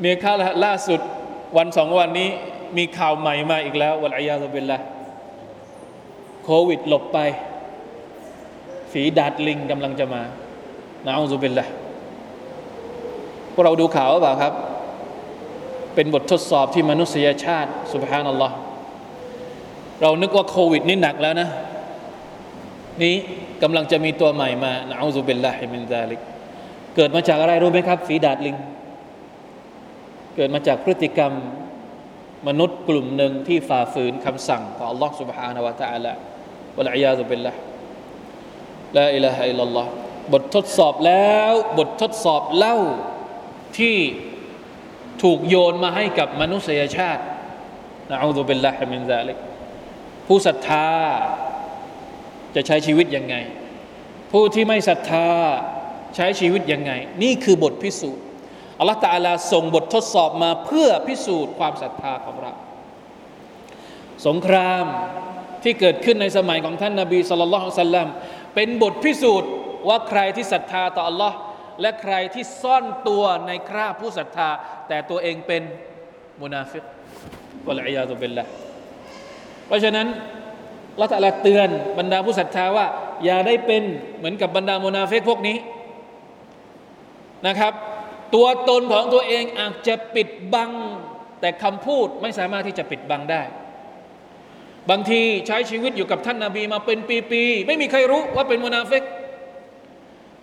[0.00, 1.00] เนี่ยข่าวล่าสุด
[1.56, 2.28] วันสองวันนี้
[2.76, 4.78] มีข่าวใหม่มาอีกแล้ววัลอายาตุบิลละ
[6.44, 7.18] โควิดหลบไป
[8.92, 10.22] ฝีดาดลิงกำลังจะมา
[11.06, 11.66] นะอูซุบิลละ
[13.52, 14.52] พวกเราดูข่าวหรือเปล่าครับ
[15.94, 18.56] เป็นบททดสอบที่มนุษยชาติสุบฮานัลลอฮ์
[20.02, 21.48] เรานึกว่าโควิดนี่หนักแล้วนะ
[23.02, 23.14] นี้
[23.62, 26.20] กำลังจะมีตัวใหม่มานะอูซุบิลลาฮิมินซาลิก
[26.95, 28.55] เกิดมาจากอะไรรู้ไหมครับ ฝีดาดลิง
[30.35, 31.33] เกิดมาจากพฤติกรรม
[32.47, 36.13] มนุษย์กลุ่มหนึ่งที่ฝ่าฝืนคำสั่งของ Allah سبحانه และ تعالى
[36.77, 37.53] วะลัยยาซุบิลละ
[38.97, 39.89] ลาอิลาฮะอิลลัลลอฮ์
[40.33, 42.77] บททดสอบแล้ว บททดสอบเล่า
[43.77, 43.97] ที่
[45.23, 47.23] ถูกโยนมาให้กับมนุษยชาติ
[48.11, 49.37] นะอูซุบิลลาฮิมินซาลิก
[50.27, 50.89] ผู้ศรัทธา
[52.55, 53.35] จะใช้ชีวิตยังไง
[54.31, 55.27] ผู้ที่ไม่ศรัทธา
[56.16, 56.92] ใช้ชีวิตยังไง
[57.22, 58.22] นี่คือบทพิสูจน์
[58.78, 62.52] อัลลอฮฺตาลาส่งบททดสอบมาเพื่อพิสูจน์ความศรัทธาของเรา
[64.26, 64.84] สงคราม
[65.62, 68.08] ที่เกิดขึ้นในสมัยของท่านนาบีสุลต่านสัลลัม
[68.54, 69.50] เป็นบทพิสูจน์
[69.88, 71.36] ว่าใครที่ศรัทธาต่ออัลลอฮ์
[71.80, 74.48] และใครที่ซ่อนตัวในคราบผู้ศรัทธา
[74.88, 75.62] แต่ตัวเองเป็น
[76.42, 76.84] มุนาฟิก
[77.66, 78.44] วะลัยยาตุเบลละ
[79.66, 80.06] เพราะฉะนั้น
[81.00, 81.68] ละตัลาเตือน
[81.98, 82.86] บรรดาผู้ศรัทธาว่า
[83.24, 83.82] อย่าได้เป็น
[84.18, 85.56] เหมือนกับบรรดาโมนาเฟกพวกนี้
[87.46, 87.72] นะครับ
[88.34, 90.70] ตัวตนของตัวเองอาจจะปิดบัง
[91.40, 93.42] แต่คำพูดไม่สามารถที่จะปิดบังได้
[94.90, 96.98] บางทีใช้ชีวิตอยู่กับท่านนาบีมาเป็น
[97.30, 99.02] ปีๆไม่มีใครรู้ว่าเป็นโมนาเฟก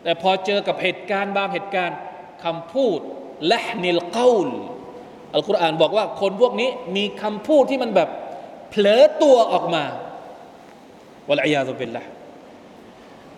[0.03, 1.97] แต่พอเจอกับเหตุการณ์บางเหตุการณ์
[2.43, 2.99] คำพูด
[3.47, 4.49] และนิลเกาล
[5.34, 8.10] อัลกุรอานบอกว่าคนพวกนี้มีคำพูดที่มันแบบ
[8.69, 9.84] เผลอตัวออกมา
[11.29, 12.03] วะลัยยาตุบิลละ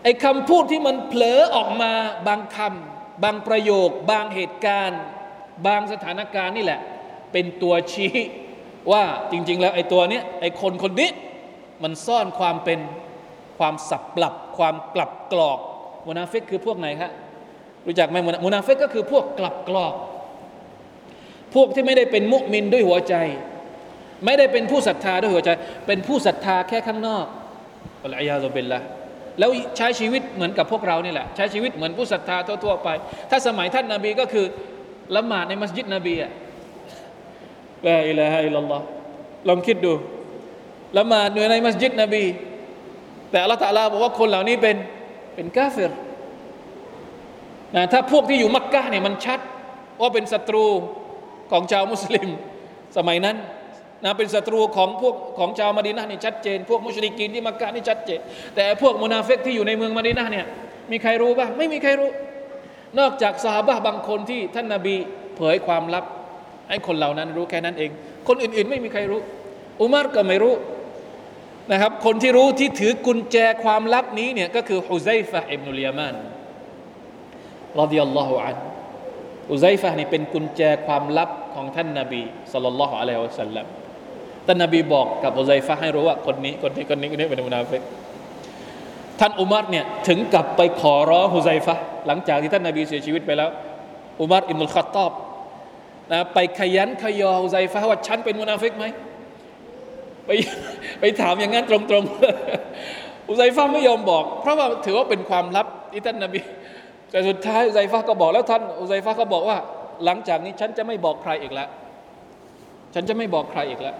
[0.03, 1.91] ไอ้คำพูดที่มันเผลอออกมา
[2.27, 5.01] บางคำ บางประโยค บางเหตุการณ์
[5.67, 6.81] บางสถานการณ์นี่แหละ
[7.31, 8.11] เป็นตัวชี้
[8.91, 11.09] ว่าจริง ๆ แล้วไอ้ตัวเนี้ยไอ้คนคนนี้
[11.83, 12.79] มันซ่อนความเป็น
[13.57, 15.59] ความสับปลับ ความกลับกลอก
[16.07, 17.11] มุนาฟิกคือพวกไหนครับ
[17.87, 19.93] รู้จักไหมมุนาฟิกก็คือพวกกลับกลอก
[21.55, 23.15] พวกที่ไม่ได้เป็นมุมินด้วยหัวใจ
[24.25, 25.49] ไม่ได้เป็นผู้ศรัทธาด้วยหัวใจ
[25.87, 27.25] เป็นผู้ศรัทธาแค่ข้างนอก
[28.05, 28.79] العياذ بالله
[29.39, 32.89] แล้วใช้ชีวิตเหมือนกับพวกเรานี่แหละใช้ชีวิตเหมือนผู้ศรัทธาทั่วๆไป
[33.29, 34.45] ถ้าสมัยท่านนาบีก็คือ
[35.15, 38.83] ละหมาดในมัสยิดนบีلا إله إلا الله
[39.47, 39.93] ลองคิดดู
[40.97, 42.23] ละหมาดอยู่ในมัสยิดนบี
[43.31, 44.75] แต่อัลลอฮฺตะอาลาบอกว่าคนเหล่านี้เป็น
[45.35, 45.91] เป็นกาฟิร
[47.75, 49.39] นะถ้าพวกที่อยู่มักกะเนี่ยมันชัด
[50.01, 50.65] ว่าเป็นศัตรู
[51.51, 52.29] ของชาวมุสลิม
[52.97, 53.35] สมัยนั้น
[54.03, 58.19] นะเป็นศัตรูของพวกของชาวมาดินะนี่ชัดเจน พวกมุชริกีนที่มักกะนี่ชัดเจน
[58.55, 60.45] แต่พวกมุนาฟิกที่อยู่ในเมืองมาดินะเนี่ย
[60.91, 62.09] มีใครรู้บ้างไม่มีใครรู้
[62.99, 64.95] นอกจากสหบะบางคนที่ท่านนาบี
[65.35, 66.05] เผยความลับ
[66.69, 67.91] ให้คนเหล่านั้นรู้แค่นั้นเอง
[68.27, 69.21] คนอื่นๆ ไม่มีใครรู้
[69.81, 70.55] อุมารก็ไม่รู้
[71.71, 76.15] นะครับคนที่รู้ที่ถือกุญแจความลับนี้เนี่ยก็คือฮุไซฟะอิบนุลยามาน
[77.79, 78.57] รดิยัลลอฮุอัน
[79.49, 83.65] ฮุไซฟะนี่เป็นกุญแจความลับของท่านนาบีสัลลัลลอฮุอะลัยฮิวะสัลลัม
[84.47, 87.81] ท่านนบีบอกกับอุไซฟะให้รู้ว่าคนนี้คนนี้คนนี้คนนี้เป็นมุนาฟิก
[89.19, 91.75] ท่านอุมัรเนี่ยถึงกับไปขอร้องฮุไซฟะ
[92.07, 93.49] หลังจากที่ท่านนบีเสียชีวิตไปแล้ว
[94.19, 95.11] อุมัรอิมุลขัตตอบ
[96.11, 98.85] นะไปขยันขยอฮุไซฟะว่าฉันเป็นมุนาฟิกไหม
[100.25, 100.29] ไป
[100.99, 106.39] ไปถามอย่างนั้นตรงๆอุไซฟะไม่ยอมบอก เพราะว่าถือว่าเป็นความลับที่ท่านนบี
[107.11, 109.57] แต่สุดท้ายอุไซฟะก็บอกแล้วท่านอุไซฟะก็บอกว่า
[110.05, 111.69] หลังจากนี้ฉันจะไม่บอกใครอีกแล้ว
[112.99, 113.95] ฉันจะไม่บอกใครอีกแล้ว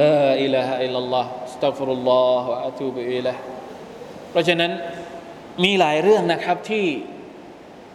[0.00, 3.36] ลาอิลาฮะอิลลัลลอฮ์สตัฟรุลลอฮ์วะอะตูบิอิลัย
[4.30, 4.70] เพราะฉะนั้น
[5.64, 6.86] มีหลายเรื่องนะครับที่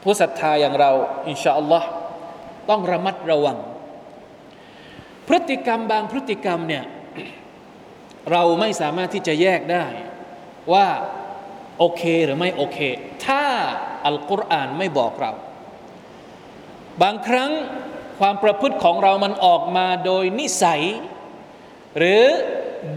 [0.03, 0.91] ผู้ศรัทธาอย่างเรา
[1.29, 1.87] อินชาอัลลอฮ์
[2.69, 3.57] ต้องระมัดระวัง
[5.27, 6.83] พฤติกรรมบางพฤติกรรมเนี่ย
[8.31, 9.85] เราไม่สามารถที่จะแยกได้
[10.73, 10.87] ว่า
[11.79, 12.79] โอเคหรือไม่โอเค
[13.25, 13.43] ถ้า
[14.05, 15.31] อัลกุรอานไม่บอกเรา
[17.01, 17.51] บางครั้ง
[18.21, 20.81] ความประพฤติของเรามันออกมาโดยนิสัย
[21.97, 22.25] หรือ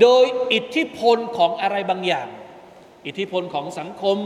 [0.01, 2.29] โดยอิทธิพลของอะไรบางอย่าง
[3.07, 4.19] อิทธิพลของสังคม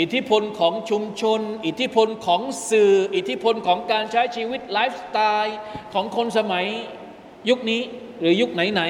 [0.00, 5.58] อิทธิพลของชุมชน อิทธิพลของสื่อ อิทธิพลของการใช้ชีวิตไลฟ์สไตล์
[5.94, 6.66] ของคนสมัย
[7.48, 7.82] ยุคนี้
[8.20, 8.82] หรือยุคไหน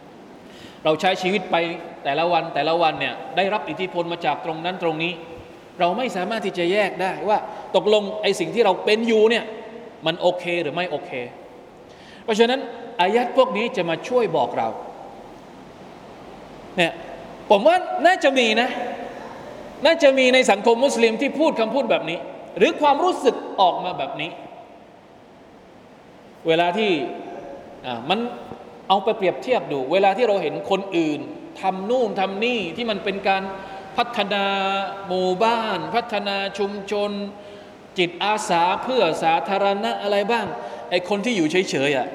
[0.00, 1.56] ๆเราใช้ชีวิตไป
[2.04, 5.12] แต่ละวันแต่ละวันเนี่ยได้รับอิทธิพลมาจากตรงนั้นตรงนี้
[5.78, 7.38] เราไม่สามารถที่จะแยกได้ว่า
[7.76, 9.44] ตกลงไอ้สิ่งที่เราเป็นอยู่เนี่ย
[10.06, 11.10] มันโอเคหรือไม่โอเค
[12.24, 12.60] เพราะฉะนั้น
[13.00, 14.68] อายัดพวกนี้จะมาช่วยบอกเรา
[16.76, 16.92] เนี่ย
[17.50, 18.68] ผมว่าน่าจะมีนะ
[19.86, 22.18] น่าจะมีในสังคมมุสลิมที่พูดคำพูดแบบนี้
[22.58, 24.30] หรือความรู้สึกออกมาแบบนี้
[26.46, 26.92] เวลาที่
[28.10, 28.18] มัน
[28.88, 31.20] เอาไปเปรียบเทียบดู เวลาที่เราเห็นคนอื่น
[31.60, 33.42] ทำนู่นทำนี่ที่มันเป็นการ
[33.96, 34.44] พัฒนา
[35.08, 37.10] หมู่บ้าน พัฒนาชุมชน
[37.98, 40.46] จิตอาสาเพื่อสาธารณะอะไรบ้าง
[40.90, 42.06] ไอคนที่อยู่เฉยๆอะ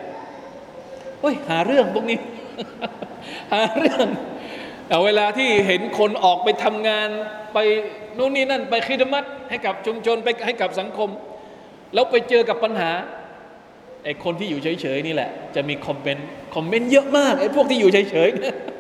[1.22, 2.20] เฮ้ยหาเรื่องพวกนี้
[3.54, 4.08] หาเรื่อง
[4.88, 7.10] แต่เวลาที่เห็นคนออกไปทำงาน
[7.54, 7.58] ไป
[8.18, 11.10] นู่นนี่นั่น ไปคิดมัดให้กับชุมชนไปให้กับสังคม
[11.94, 12.92] แล้วไปเจอกับปัญหา
[14.04, 18.30] ไอคนที่อยู่เฉยๆนี่แหละ จะมีคอมเมนต์คอมเมนต์เยอะมากไอพวกที่อยู่เฉย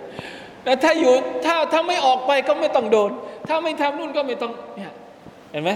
[0.08, 1.14] ๆแต่ถ้าอยู่
[1.46, 3.12] ถ้าถ้าไม่ออกไปก็ไม่ต้องโดน
[3.48, 4.92] ถ้าไม่ทำนู่นก็ไม่ต้องเนี่ย
[5.52, 5.72] เห็นไหม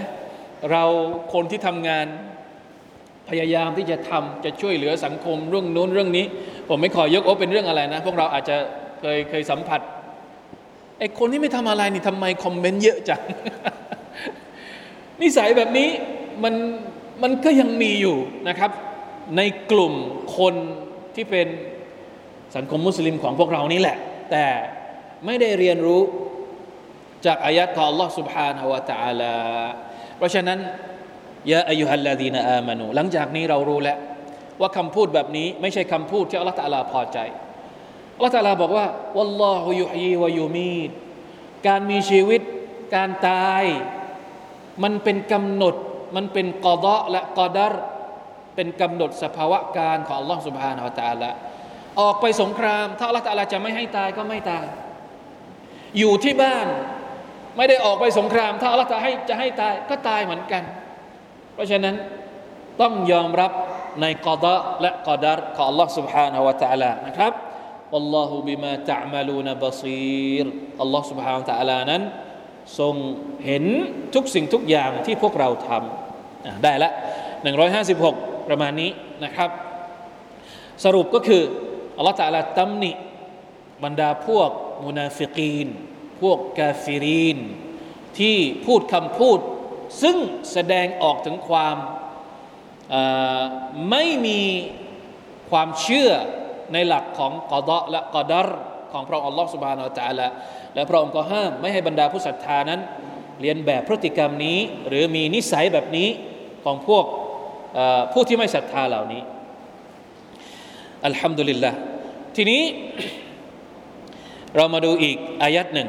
[0.71, 0.83] เรา
[1.33, 2.05] คนที่ทำงาน
[3.29, 6.25] พยายามที่จะทำจะช่วยเหลือสังคมเรื่องนู้นเรื่องนี้
[6.69, 8.57] ผมไม่ขอยกโอ้เป็นเรื่องอะไรนะ พวกเราอาจจะ
[8.99, 9.81] เคยเคยสัมผัส
[10.99, 13.21] ไอ้คนที่ไม่ทำอะไรนี่ทำไมคอมเมนต์เยอะจัง
[15.21, 15.89] นิสัยแบบนี้
[16.43, 16.53] มัน
[17.23, 18.71] มันก็ยังมีอยู่นะครับ
[19.37, 19.93] ในกลุ่ม
[20.37, 20.53] คน
[21.15, 21.47] ที่เป็น
[22.55, 23.97] สังคมมุสลิมของพวกเรานี่แหละ
[24.31, 24.45] แต่
[25.25, 26.01] ไม่ได้เรียนรู้
[27.25, 29.33] จากอายัดของ Allah سبحانه และ تعالى
[30.18, 30.58] เพราะฉะนั้น
[31.50, 33.98] ยาอายุฮัลลาดีนอามานูหลังจากนี้เรารู้แล้ว
[34.60, 37.18] ว่าคำพูดแบบนี้ไม่ใช่คำพูดที่อัลลอฮฺตะลาพอใจ
[38.16, 40.90] อัลลอฮฺตะลาบอกว่าวัลลอฮุยุฮีวะยูมีด
[41.66, 42.40] การมีชีวิต
[42.94, 43.64] การตาย
[44.82, 45.74] มันเป็นกำหนด
[46.16, 47.74] มันเป็นกอดะและกอดัร
[48.54, 51.30] เป็นกำหนดสภาวะการของอัลลอฮฺสุบฮานาอัลตะลา
[52.00, 54.66] ออกไปสงคราม ถ้าอัลลอฮฺตะลาจะไม่ให้ตายก็ไม่ตาย
[55.98, 56.66] อยู่ที่บ้าน
[57.57, 60.63] ไม่ได้ออกไปสงคราม ถ้าอัลลอฮฺจะให้จะให้ตายก็ตายเหมือนกัน
[61.53, 61.95] เพราะฉะนั้น
[62.81, 63.51] ต้องยอมรับ
[64.01, 67.33] ในกอดะและกอดัรของ Allah سبحانه และ تعالى นะครับ
[67.93, 70.43] والله بما تعملون بصير
[70.83, 72.03] Allah سبحانه และ تعالى นั้น
[72.79, 72.95] ทรง
[73.45, 73.63] เห็น
[74.15, 76.89] ทุกสิ่งทุกอย่างที่พวกเราทำได้ละ
[77.69, 78.91] 156 ประมาณนี้
[79.23, 79.49] นะครับ
[80.83, 81.43] สรุปก็คือ
[81.99, 82.91] Allah تعالى ตำหนิ
[83.83, 84.49] บรรดาพวก
[84.85, 85.67] มุนาฟิกีน
[86.22, 87.38] พวกกาฟิรีน
[88.18, 89.38] ที่พูดคำพูด
[90.02, 90.16] ซึ่ง
[90.52, 91.76] แสดงออกถึงความ
[93.90, 94.40] ไม่มี
[95.50, 96.10] ความเชื่อ
[96.72, 98.48] ในหลักของกอดะและกอดาร
[98.92, 100.32] ของพระองค์อัลลอฮฺสุบฮานาอัลลอฮฺ
[100.74, 102.80] และพระองค์ก็ห้ามไม่ให้บรรดาผู้ศรัทธานั้น
[103.40, 106.08] เรียนแบบพฤติกรรมนี้ หรือมีนิสัยแบบนี้
[106.64, 107.04] ของพวก
[108.12, 109.22] ผู้ที่ไม่ศรัทธาเหล่านี้
[111.06, 111.70] อัลฮัมดุลิลละ
[112.36, 112.62] ทีนี้
[114.56, 115.88] เรามาดูอีกอายัดหนึ่ง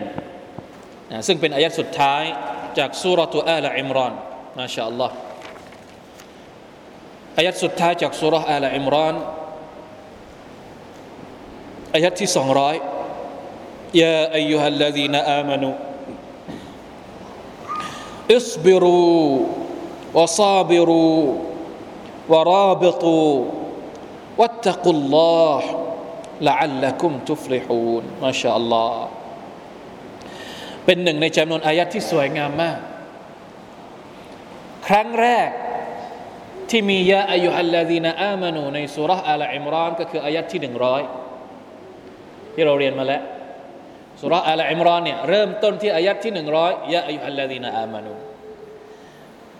[1.27, 2.23] ซึ่งเป็นอายัดสุดท้าย
[2.77, 4.13] จากสุรทูอาลอิมรอน
[4.59, 5.15] มาชาอัลลอฮ์
[7.37, 9.15] อายัดสุดท้ายจากสุรอาลอิมรอน
[11.93, 12.75] อายัดที่สองร้อย
[14.01, 15.71] ยาอายุฮัลลดีนอามานู
[26.47, 28.89] ละอัลละกุมตุฟลิฮูนมาชาลลอ
[30.85, 32.79] เป็นหนึ่งในจำนวนอายัดที่สวยงามมาก
[34.87, 35.49] ครั้งแรก
[36.69, 41.01] ที่มียาอายุฮัลลาดีนาอามานูในสุรษอัลอิมรอนก็คืออายัดที่หนึ่งร้อย
[42.53, 43.23] ที่เราเรียนมาแล้ว
[44.21, 48.13] สุรษอัลอิมรอนเนี่ยเริ่มต้นที่อายัดที่หนึ่งร้อยยาอายุฮัลลาดีนาอามานู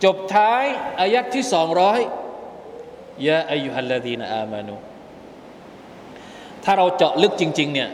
[0.04, 0.64] จบท้าย
[1.00, 2.00] อายัดที่สองร้อย
[3.28, 4.74] ยาอายุฮัลลาดีนาอามานู
[6.64, 7.90] ถ้าเราเจาะลึกจริงๆเนี่ย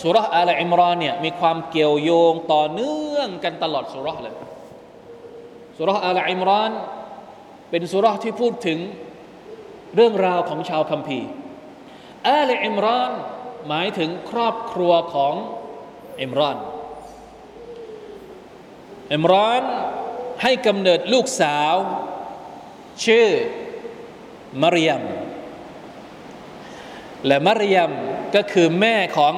[0.00, 4.34] สุราอัลอิมรอนเนี่ยมีความเกี่ยวโยงต่อเนื่องกันตลอดสุราเลย
[5.78, 6.72] สุราอัลอิมรอน
[7.70, 8.78] เป็นสุราที่พูดถึง
[9.94, 11.28] เรื่องราวของชาวคัมภีร์
[12.28, 13.12] อาลอิมรอน
[13.68, 15.34] หมายถึงครอบครัวของ
[16.22, 16.58] อิมรอน
[19.12, 19.62] อิมรอน
[20.42, 21.74] ให้กำเนิดลูกสาว
[23.04, 23.28] ชื่อ
[24.62, 25.02] มารยม
[27.26, 27.90] และมารยม
[28.34, 29.34] ก็คือแม่ของ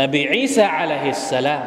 [0.00, 1.64] นบีอีสาอะลัยฮิสสลาม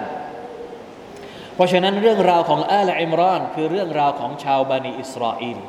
[1.56, 5.60] เพราะฉะนั้นเรื่องราวของอาลอิมรอน คือเรื่องราวของชาวบันิอิสราเอล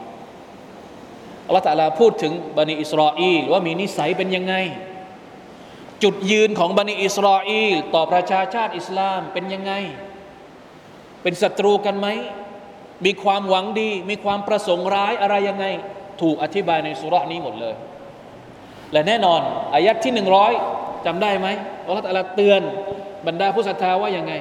[1.47, 4.55] อัลลอฮฺตะลาพูดถึงบันิอิสราเอลว่ามีนิสัยเป็นยังไง
[6.03, 9.73] จุดยืนของบันิอิสราเอลต่อประชาชาติอิสลามเป็นยังไง
[11.23, 12.09] เป็นศัตรูกันไหม
[13.05, 15.67] มีความหวังดี มีความประสงค์ร้ายอะไรยังไง
[16.21, 17.75] ถูกอธิบายในสุรานี้หมดเลย
[18.92, 19.42] และแน่นอน
[19.76, 20.54] อายัดที่หนึ่งร้อย
[21.06, 21.48] จำได้ไหม
[21.86, 22.62] อัลลอฮฺตะลาเตือน
[23.28, 24.34] บรรดาผู้ศรัทธาว่ายังไง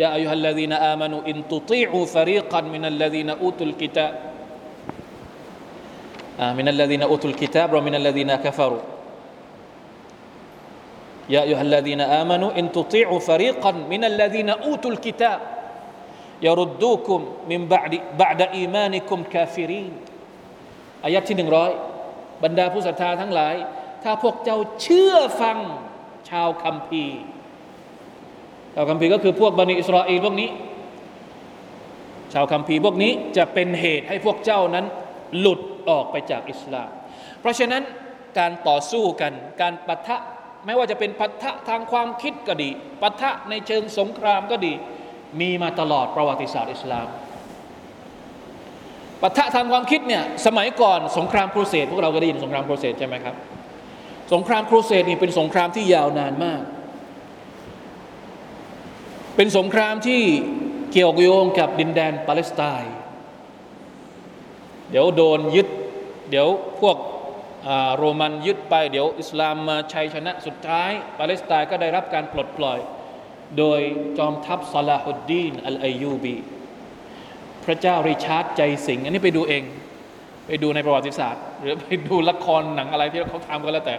[0.00, 4.06] ยาอายุฮัลลดีนอามานุอินตุติอูฟรีกันมินัลลดีนอูตุลกิตา
[6.40, 8.82] من الذين أوتوا الكتاب ومن الذين كفروا
[11.28, 15.40] يا أيها الذين آمنوا إن تطيعوا فريقا من الذين أوتوا الكتاب
[16.42, 19.92] يردوكم من بعد بعد إيمانكم كافرين
[21.04, 21.70] อายะที่หนึ่งร้อย
[22.44, 23.54] บรรดาผู้ศรัทธาทั้งหลาย
[24.03, 25.57] ถ้าพวกเจ้าเชื่อฟัง
[26.29, 27.19] ชาวคัมภีร์
[28.75, 30.49] ชาวคัมภีร์ก็คือพวกบันิอิสราเอลพวกนี้
[32.33, 34.85] ชาวคัมภีร์พวกนี้จะเป็นเหตุให้พวกเจ้านั้น
[35.39, 36.89] หลุดออกไปจากอิสลาม
[37.41, 37.83] เพราะฉะนั้น
[38.39, 40.17] การต่อสู้กัน การปะทะ
[40.65, 42.69] ไม่ว่าจะเป็นปะทะทางความคิดก็ดี
[43.01, 44.73] ปะทะในเชิงสงครามก็ดี
[45.39, 47.07] มีมาตลอดประวัติศาสตร์อิสลาม
[49.21, 53.35] ปะทะทางความคิดเนี่ยสมัยก่อนสงครามครูเสดพวกเราก็ได้ยินสงครามครูเสดใช่ไหมครับ
[54.33, 56.63] สงครามครูเสดนี่เป็นสงครามที่ยาวนานมาก
[59.35, 60.21] เป็นสงครามที่
[60.91, 62.95] เกี่ยวโยงกับดินแดนปาเลสไตน์
[64.89, 65.67] เดี๋ยวโดนยึด
[66.29, 66.47] เดี๋ยว
[66.81, 66.97] พวก
[67.97, 72.79] โรมันยึดไป เดี๋ยวอิสลามมาชัยชนะสุดท้าย ปาเลสไตน์ก็ได้รับการปลดปล่อย
[73.57, 73.79] โดย
[74.17, 76.35] จอมทัพซาลาฮุดดีน อัลอายูบี
[77.65, 79.63] พระเจ้าริชาร์ดใจสิงห์ อันนี้ไปดูเอง
[80.47, 83.95] ไปดูในประวัติศาสตร์ หรือไปดูละครหนังอะไรที่เขาทำก็แล้วแต่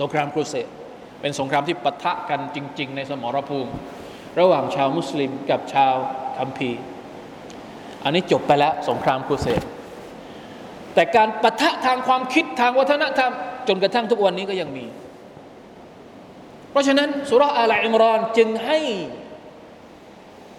[0.00, 0.66] สงครามครูเสด
[1.20, 3.70] เป็นสงครามที่ปะทะกันจริง ๆ ในสมรภูมิ
[4.40, 5.94] ระหว่างชาวมุสลิมกับชาว
[6.38, 6.80] คัมภีร์
[8.04, 9.62] อันนี้จบไปแล้วสงครามครูเสด
[10.94, 13.32] แต่การปะทะทางความคิดทางวัฒนธรรม
[13.68, 14.86] จนกระทั่งทุกวันนี้ก็ยังมี
[16.70, 18.78] เพราะฉะนั้นสุรอาลอิมรอนจึงให้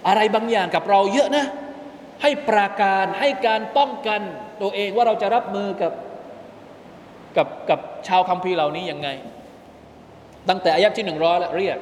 [0.08, 1.45] อะไรบางอย่างกับเราเยอะนะ
[2.22, 4.22] ให้ปราการให้การป้องกัน
[4.62, 5.94] ตัวเองว่าเราจะรับมือกับ
[7.38, 9.10] กับกับชาวคัมภีร์เหล่านี้ยังไง
[10.50, 11.78] ตั้งแต่อายัดที่หนึ่งร้อยแล้วเรียก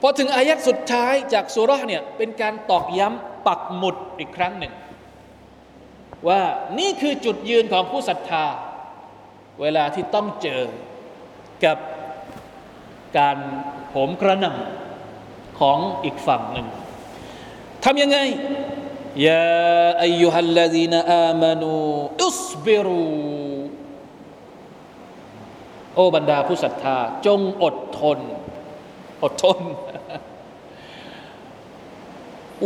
[0.00, 4.72] พอถึงอายัดสุดท้ายจากสุรเนี่ยเป็นการตอกย้ำปักหมุดอีกครั้งหนึ่ง
[6.28, 6.40] ว่า
[6.78, 8.44] นี่คือจุดยืนของผู้ศรัทธา
[9.60, 10.62] เวลาที่ต้องเจอ
[11.64, 11.78] กับ
[13.18, 13.38] การ
[13.90, 16.66] โหมกระหน่ำของอีกฝั่งหนึ่ง
[17.84, 18.18] ทำยังไง
[19.26, 19.46] ยา
[20.02, 21.74] อายุฮัลลดีนอามานู
[22.24, 23.06] อุสบิรู
[25.94, 28.18] โอ้บรรดาผู้ศรัทธา จงอดทน
[29.22, 29.58] อดทน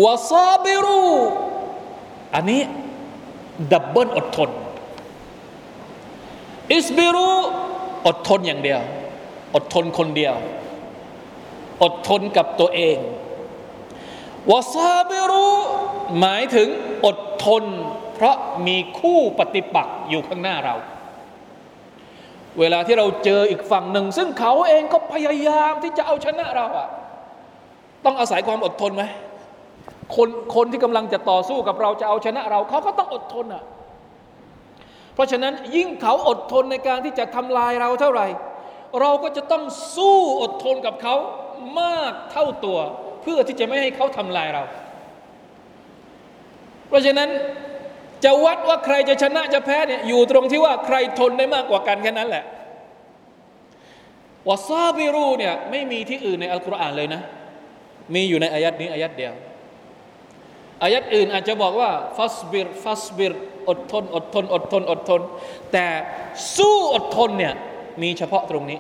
[0.05, 1.05] วาซาบิรู
[2.35, 2.61] อันนี้
[3.73, 4.51] ดับเบิลอดทน
[6.73, 7.31] อิสบิรู
[8.07, 8.81] อดทนอย่างเดียว
[9.55, 10.35] อดทนคนเดียว
[11.83, 12.99] อดทนกับตัวเอง
[14.51, 15.49] วาซาบิรู
[16.21, 16.69] หมายถึง
[17.07, 17.65] อดทน
[18.15, 18.37] เพราะ
[18.67, 20.75] มีคู่ปฏิปักษ์อยู่ข้างหน้าเรา
[22.61, 26.89] เวลาที่เราเจออีกฝั่งหนึ่ง ซึ่งเขาเองก็พยายามที่จะเอาชนะเราอะ
[28.05, 29.05] ต้องอาศัยความอดทนไหม
[30.17, 33.65] คนคนที่กำลังจะต่อสู้กับเราจะเอาชนะเราเขาก็ต้องอดทนอะ
[35.15, 38.27] เพราะฉะนั้นยิ่งเขาอดทนในการที่จะทำลายเราเท่าไหร่
[39.01, 39.65] เราก็จะต้อง
[39.97, 41.17] สู้อดทนกับเขา
[41.81, 42.79] มากเท่าตัว
[43.23, 44.63] เพื่อที่จะไม่ให้เขาทำลายเรา
[46.89, 47.29] เพราะฉะนั้น
[48.25, 52.45] จะวัดว่าใครจะชนะจะแพ้เนี่ยอยู่ตรงที่ว่าใครทนได้มากกว่ากันแค่นั้นแหละ
[54.49, 57.23] วาซาบิรูเนี่ยไม่มีที่อื่นในอัลกุรอานเลยนะ
[58.15, 59.35] มีอยู่ในอายัดนี้อายัดเดียว
[60.83, 63.33] อายัดอื่นอาจจะบอกว่าฟัสบิรฟัสบิร
[63.69, 65.21] อดทน อดทน อดทน อดทน
[65.73, 65.87] แต่
[66.57, 67.55] สู้อดทนเนี่ย
[68.03, 68.79] มีเฉพาะตรงนี้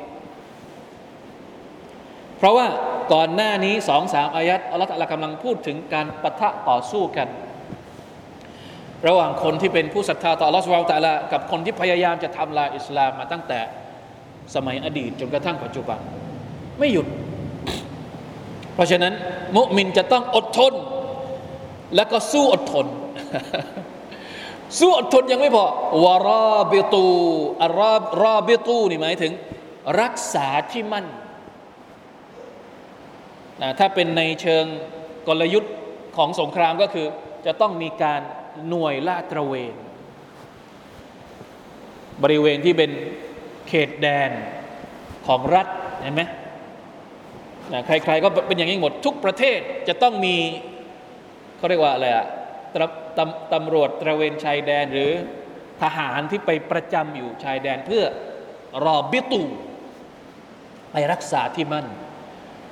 [2.42, 2.68] เพราะว่า
[3.12, 7.28] ก่อนหน้านี้สองสามอายัดอัลลอฮฺกำลังพูดถึงการปะทะต่อสู้กัน
[9.06, 13.60] ระหว่างคนที่เป็นผู้ศรัทธาต่ออัลลอฮฺสุบตะลากับคนที่พยายามจะทำลายอิสลามมาตั้งแต่
[14.54, 15.98] สมัยอดีตจนกระทั่งปัจจุบัน
[16.78, 17.06] ไม่หยุด
[18.74, 19.12] เพราะฉะนั้น
[19.56, 20.72] มุมินจะต้องอดทน
[21.96, 22.86] แล้วก็สู้อดทน
[24.78, 25.64] สู้อดทนยังไม่พอ
[26.04, 27.06] วาราบิตู
[27.62, 29.32] อารอบรอบิตูนี่หมายถึง
[30.00, 31.06] รักษาที่มั่น
[33.62, 34.64] นะถ้าเป็นในเชิง
[35.28, 35.74] กลยุทธ์
[36.16, 37.06] ของสงครามก็คือ
[37.46, 38.20] จะต้องมีการ
[38.68, 39.74] หน่วยลาดตระเวน
[42.22, 42.90] บริเวณที่เป็น
[43.68, 44.30] เขตแดน
[45.26, 45.66] ของรัฐ
[46.02, 46.22] เห็นไหม
[47.72, 49.58] นะใครๆก็เป็นอย่างนี้หมดทุกประเทศ
[49.88, 50.36] จะต้องมี
[51.56, 52.26] เขาเรียกว่าอะไรอะ
[52.74, 55.10] ตำตำตำรวจตระเวนชายแดนหรือ
[55.82, 58.04] ทหารที่ไปประจำอยู่ชายแดนเพื่อ
[58.84, 59.42] รอบิตู
[60.92, 61.86] ไปรักษาที่มั่น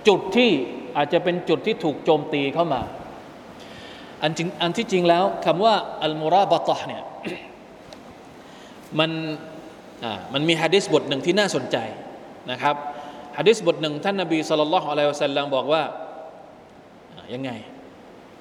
[0.09, 0.51] จุดที่
[0.97, 2.83] อาจจะเป็นจุดที่ถูกโจมตีเข้ามา
[4.23, 5.75] อันจริงอันที่จริงแล้วคำว่า
[6.05, 7.03] อัลมุราบะตะเนี่ย
[8.99, 9.11] มัน
[10.33, 11.77] มันมีฮะดิษบทหนึ่งที่น่าสนใจ
[12.51, 12.77] นะครับ
[13.39, 15.83] ฮะดิษบทหนึ่งท่านนบีสุลต่านละฮ์อะลัยฮิวะสัลลัมบอกว่า
[17.35, 17.51] ยังไง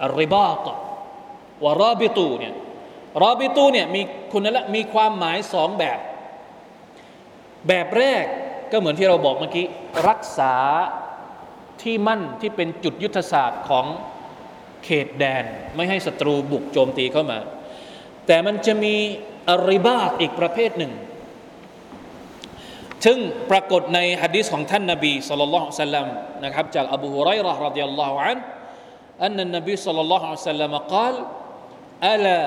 [0.04, 0.74] อัลริบาตะ
[1.64, 2.54] วารอบิตูเนี่ย
[3.24, 4.02] รอบิตูเนี่ยมี
[4.34, 6.00] คุณละมีความหมายสองแบบ
[7.68, 8.26] แบบแรก
[8.72, 9.66] ก็เหมือนที่เราบอกเมื่อกี้
[10.08, 10.56] รักษา
[11.83, 13.87] ที่มั่นที่เป็นจุดยุทธศาสตร์ของ
[14.85, 17.39] เขตแดน ไม่ให้ศัตรูบุกโจมตีเข้ามา
[18.27, 18.95] แต่มันจะมี
[19.51, 20.93] อริบาตอีกประเภทหนึ่ง
[23.05, 23.19] ซึ่ง
[23.51, 26.07] ปรากฏในฮะดีษของท่านนบีสุลต่านสัลลัม
[26.45, 28.39] นะครับจากอบูฮุไรร์รดิยัลลอฮุอัน
[29.23, 31.15] อันนั้นนบีสุลต่านสัลลัมกล่าว
[32.03, 32.41] ألا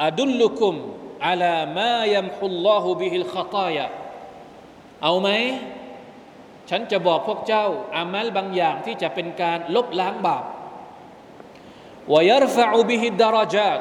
[0.00, 0.74] أدلكم
[1.20, 3.88] على ما يمحو الله به الخطايا
[5.02, 5.28] เอาไหม
[6.69, 10.43] ฉันจะบอกพวกเจ้าอามัลบางอย่างที่จะเป็นการลบล้างบาป
[12.11, 13.79] วยรฟะอุบิฮิดารจาต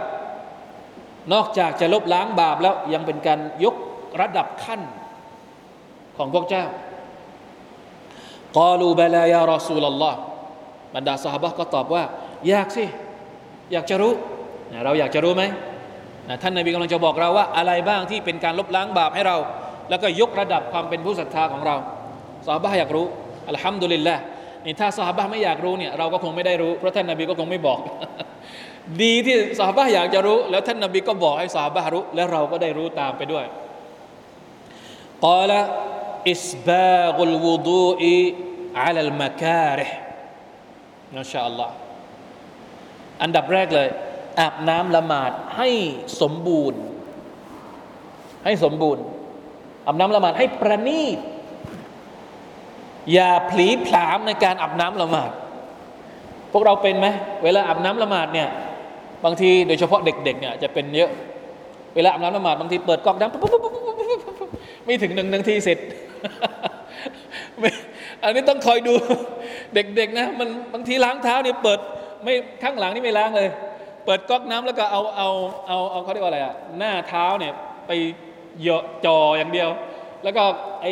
[1.32, 3.76] นอกจากจะลบล้างบาปแล้วยังเป็นการยก
[4.20, 4.80] ระดับขั้น
[6.16, 6.64] ของพวกเจ้า
[8.59, 10.18] กาลูบลายารอซูลลลอฮ์
[10.95, 12.05] บรรดาสหบก็ตอบว่า
[12.49, 12.85] อยากสิ
[13.72, 14.12] อยากจะรู้
[14.85, 15.43] เราอยากจะรู้ไหม
[16.43, 19.37] ท่านนบีกำลังจะบอกเราว่า อะไรบ้างที่เป็นการลบล้างบาปให้เรา
[19.91, 21.76] แล้วก็ยกระดับความเป็นผู้ศรัทธาของเรา
[22.47, 23.07] สาบะอยากรู้
[23.49, 24.16] อัลฮัมดุลิลละ
[24.64, 27.78] นี่ถ้าสาบะไม่อยากรู้เนี่ยเราก็คงไม่ได้รู้ เพราะท่านนบีก็คงไม่บอก
[29.03, 33.45] ดีที่สาบะอยากจะรู้ แล้วท่านนบีก็บอกให้สาบะรู้ แล้วเราก็ได้รู้ตามไปด้วย
[35.24, 35.62] กล่า
[36.30, 38.14] อิสบากุลวูดูอี
[38.80, 39.97] อัลลมะคาริห์
[41.16, 41.74] นะชาอัลลอฮ์
[43.22, 43.88] อันดับแรกเลย
[44.40, 45.68] อาบน้ำละหมาดให้
[46.20, 46.80] สมบูรณ์
[48.45, 49.03] ให้สมบูรณ์
[49.86, 51.18] อาบน้ำละหมาดให้ประณีต
[53.12, 55.30] อย่าผลีผลามในการอาบน้ำละหมาด
[56.52, 57.07] พวกเราเป็นไหม
[57.44, 58.48] เวลาอาบน้ำละหมาดเนี่ย
[59.24, 61.11] บางทีโดยเฉพาะเด็กๆเนี่ยจะเป็นเยอะ
[61.94, 63.42] เวลาอาบน้ำละหมาดบางทีเปิดก๊อกน้ำปุ๊บ
[64.84, 65.78] ไม่ถึงหนึ่งนาทีเสร็จ
[68.22, 68.94] อันนี้ต้องคอยดู
[69.74, 71.78] เด็กๆนะมันบางทีล้างเท้าเนี่ยเปิด
[72.24, 73.48] ไม่ข้างหลังนี่ไม่ล้างเลย
[74.05, 75.28] เปิดก๊อกน้ำแล้วก็เอาเอา
[75.68, 77.52] เอาเอาเขาเรียกว่าอะไรอะหน้าเท้าเนี่ย
[77.86, 77.90] ไป
[78.61, 79.68] เหยาะจออย่างเดียว
[80.24, 80.42] แล้วก็
[80.82, 80.86] ไอ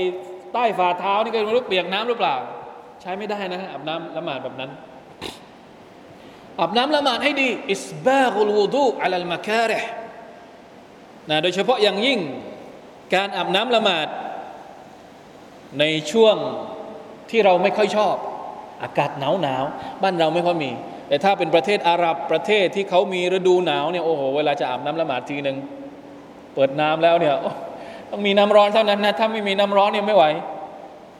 [0.52, 2.36] ใต้ฝ่าเท้านี่ก็ไม่รู้เปียกน้ำหรือเปล่า
[3.00, 4.70] ใช้ไม่ได้นะอาบน้ำละหมาดแบบนั้น
[6.60, 9.72] อาบน้ำละหมาดให้ดีอิสบากุลวูดูอัลลมะคาเร
[11.30, 12.18] นะโดยเฉพาะอย่างยิ่ง
[13.14, 14.06] การอาบน้ำละหมาด
[15.78, 16.36] ในช่วง
[17.30, 18.16] ที่เราไม่ค่อยชอบ
[18.82, 19.64] อากาศหนาวหนาว
[20.02, 20.70] บ้านเราไม่ค่อยมี
[21.08, 25.56] แต่ถ้าเป็นประเทศอาหรับประเทศที่เขามีฤดูหนาวเนี่ยโอ้โหเวลาจะอาบน้ำละหมาดทีหนึ่ง
[26.54, 27.34] เปิดน้ำแล้วเนี่ย
[28.12, 30.24] ต้องมีน้ำร้อนเท่านั้นนะถ้าไม่มีน้ำร้อนเนี่ยไม่ไหว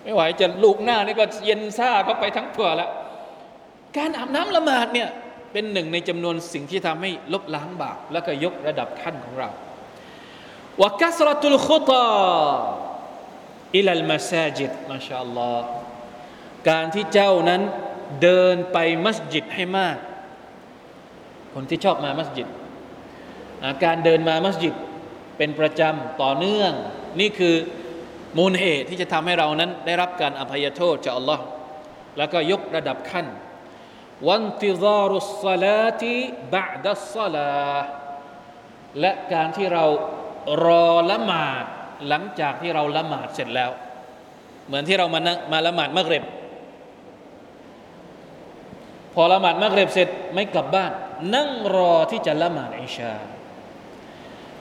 [0.04, 2.90] ไม่ไหวจะลูกหน้านี่ก็เย็นซ่าเข้าไปทั้งตัวแล้ว
[3.96, 5.08] การอาบน้ำละหมาดเนี่ย
[5.52, 9.48] เป็นหนึ่งในจำนวนสิ่งที่ทำให้ลบล้างบาปแล้วก็ยกระดับขั้นของเรา
[10.82, 12.04] วกัสรตุลขุตา
[13.76, 15.68] อิลัลมาซาจิดมาชาอัลลอฮ์
[16.68, 17.62] การที่เจ้านั้น
[18.22, 19.96] เดินไปมัสยิดให้มาก
[21.54, 22.48] คนที่ชอบมามัสยิด
[23.84, 24.74] การเดินมามัสยิด
[25.36, 26.72] เป็นประจำต่อเนื่อง
[27.20, 27.54] นี่คือ
[28.38, 31.44] มูลเหตุที่จะทำให้เรานั้นได้รับการอภัยโทษจากอัลลอฮ์
[32.18, 33.26] แล้วก็ยกระดับขั้น
[34.28, 36.14] วันติซารุสซาลาติ
[36.54, 37.52] บะดัสซาลา
[39.00, 39.84] และการที่เรา
[40.64, 41.64] รอละหมาด
[42.08, 43.70] หลังจากที่เราละหมาดเสร็จแล้ว
[44.66, 45.20] เหมือนที่เรามา
[45.52, 46.24] มาละหมาดมักเร็บ
[49.14, 50.92] พอละหมาดมักเร็บเสร็จไม่กลับบ้าน
[51.34, 53.12] นั่งรอที่จะละหมาดอิชา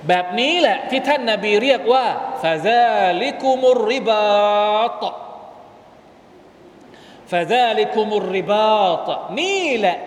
[0.07, 2.05] แบบนี้แหละที่ท่านนาบีเรียกว่า
[2.43, 5.03] ฟาซาลิกุมุริบาต
[7.31, 9.07] ฟาซาลิคุมุริบาต
[9.39, 9.97] นี่แหละ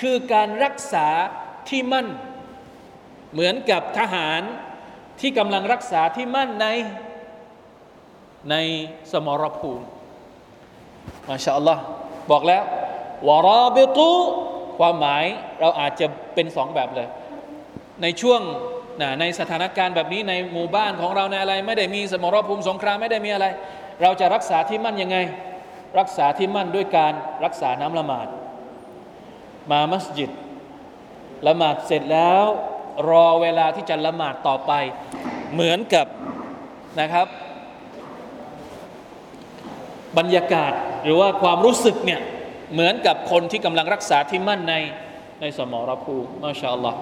[0.00, 1.08] คือการรักษา
[1.68, 2.06] ที่มั่น
[3.32, 4.42] เหมือนกับทหาร
[5.20, 6.66] ที่กำลังรักษาที่มั่นใน
[8.50, 8.54] ใน
[9.12, 9.84] สมรภูมิ
[11.28, 11.82] มาชาอัลลอฮ์
[12.30, 12.62] บอกแล้ว
[13.28, 14.10] วาราบิตุ
[14.78, 15.24] ความหมาย
[15.60, 17.08] เราอาจจะเป็นสองแบบเลย
[18.02, 18.40] ในช่วง
[19.20, 23.46] ในสถานการณ์แบบนี้ในหมู่บ้านของเราในอะไร ไม่ได้มีสมรภูมิสงครามไม่ได้มีอะไร
[24.02, 25.16] เราจะรักษาที่มั่นยังไง
[25.98, 27.12] รักษาที่มั่นด้วยการ
[27.44, 28.26] รักษาน้ำละหมาด
[29.70, 30.30] มามัสยิด
[31.46, 32.44] ละหมาดเสร็จแล้ว
[33.10, 34.72] รอเวลาที่จะละหมาดต่อไป
[35.52, 36.06] เหมือนกับ
[37.00, 37.26] นะครับ
[40.18, 40.72] บรรยากาศ
[41.04, 42.20] หรือว่าความรู้สึกเนี่ย
[42.72, 44.74] เหมือนกับคนที่กำลังรักษาที่มั่นใน
[45.40, 46.98] ในสมรภูมิมาชาอัลลอฮ์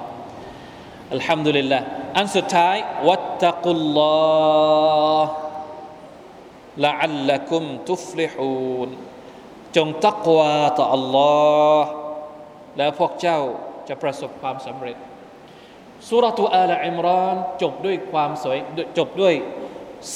[1.15, 1.79] อัลฮัมดุลิลละ
[2.19, 2.77] อันสุดท้าย
[3.09, 4.17] วัตตะกุลลอ
[5.25, 5.31] ฮ์
[6.85, 8.89] ละอัลลักุมตุฟลิฮูน
[9.77, 11.83] จงตักวาต่อ Allah
[12.77, 13.41] แล้วพวกเจ้า
[13.89, 14.97] จะประสบความสำเร็จ
[16.09, 18.59] สุรทูอาลอิมรอนจบด้วยความสวย
[18.99, 19.35] จบด้วย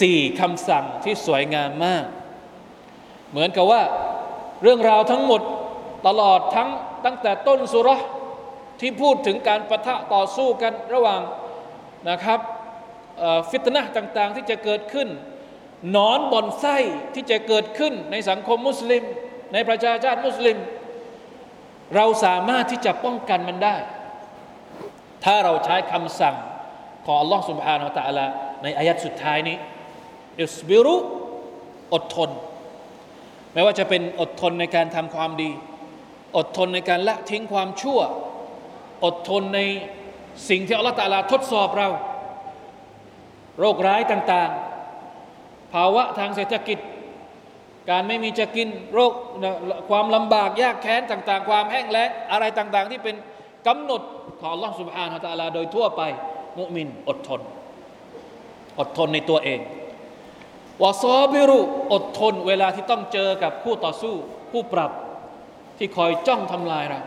[0.01, 2.05] สี่คำสั่งที่สวยงามมาก
[3.31, 3.83] เหมือนกับว่า
[4.63, 5.43] เรื่องราวทั้งหมด
[6.07, 6.69] ตลอดทั้ง
[7.05, 7.89] ตั้งแต่ต้นสุร
[8.80, 11.22] ที่พูดถึงการประทะต่อสู้กันระหว่าง
[12.10, 12.40] นะครับ
[13.50, 15.10] ฟิตนะต่างๆ ที่จะเกิดขึ้น
[15.96, 16.78] นอนบ่อนไส้
[17.16, 19.04] ที่จะเกิดขึ้นในสังคมมุสลิม
[19.54, 20.58] ในประชาชาติมุสลิม
[21.96, 23.76] เราสามารถที่จะป้องกันมันได้
[25.24, 26.36] ถ้าเราใช้คำสั่ง
[27.06, 28.26] ของ Allah سبحانه และ تعالى
[28.64, 29.58] ในอายัดสุดท้ายนี้
[30.42, 30.96] อิสบิรุ
[31.94, 32.30] อดทน
[33.54, 35.52] ไม่ว่าจะเป็นอดทนในการทำความดี
[36.38, 38.00] อดทนในการละทิ้งความชั่ว
[39.05, 39.61] อดทนใน
[40.49, 41.89] สิ่งที่อัลลอฮฺตาลาทดสอบเรา
[43.61, 46.79] โรคร้ายต่างๆ ภาวะทางเศรษฐกิจ
[47.91, 49.13] การไม่มีจะกินโรค
[49.91, 53.17] ความลำบากยากแค้นต่างๆ ความแห้งแล้งอะไรต่างๆ ที่เป็น
[53.67, 54.03] กำหนด
[54.41, 56.03] ของอัลลอฮฺสุบฮานาอัลลอฮฺโดยทั่วไป
[56.59, 57.41] มุมินอดทน
[58.81, 59.61] อดทนในตัวเอง
[60.83, 61.59] วาซอบิรุ
[61.95, 64.15] อดทนเวลาที่ต้องเจอกับผู้ต่อสู้
[64.53, 64.91] ผู้ปรับ
[65.79, 67.01] ที่คอยจ้องทำลายเรา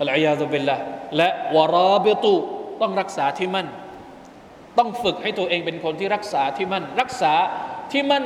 [0.00, 0.76] อัลอยาซุบิลละ
[1.16, 2.34] และวาราบิตุ
[2.80, 3.68] ต้องรักษาที่มั่น
[4.78, 7.32] ต้องฝึกให้ตัวเองเป็นคนที่รักษาที่มั่น รักษา
[7.92, 8.24] ที่มั่น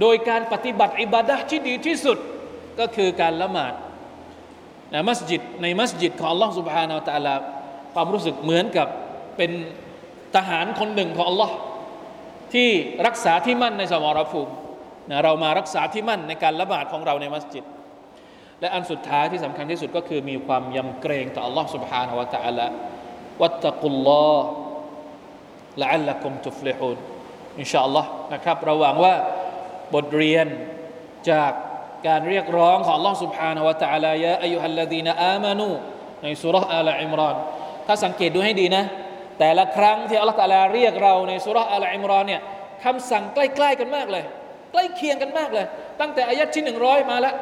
[0.00, 2.18] โดยการปฏิบัติอิบาดะที่ดีที่สุด
[2.80, 3.72] ก็คือการละหมาด
[4.92, 7.34] นะมัสยิดในมัสยิดของ Allah سبحانه และ تعالى
[7.94, 8.88] ความรู้สึกเหมือนกับ
[9.36, 9.50] เป็น
[10.36, 11.50] ทหารคนหนึ่งของ Allah
[12.54, 12.68] ที่
[13.06, 14.52] รักษาที่มั่นในสมรภูมิ
[15.10, 17.64] นะเรามารักษาที่มั่นในการละหมาดของเราในมัสยิด
[18.60, 22.66] และอันสุดท้ายที่สำคัญที่สุดก็คือมีความยำเกรงต่อ Allah سبحانه และ تعالى
[23.40, 24.46] วัตตะกุลลอฮ์
[25.80, 26.96] ละอัลละกุมตุฟลิฮูน
[27.60, 29.14] อินชาอัลลอฮ์นะครับระหว่างว่า
[29.94, 30.46] บทเรียน
[31.30, 31.52] จาก
[32.06, 35.68] การเรียกร้องของ Allah سبحانه และ تعالى ยะอายุฮัลลดีนอามานู
[36.22, 37.36] ในสุรษอัลอิมรอน
[37.86, 38.84] ถ้าสังเกตดูให้ดีนะ
[39.38, 42.40] แต่ละครั้งที่อัลลอฮฺตาลาเรียกเราในสุรษอัลอิมรอนเนี่ย
[42.84, 44.24] คำสั่งใกล้ๆกันมากเลย
[44.72, 45.66] ใกล้เคียงกันมากเลย
[46.00, 47.34] ตั้งแต่อายัดที่หนึ่งร้อยมาแล้ว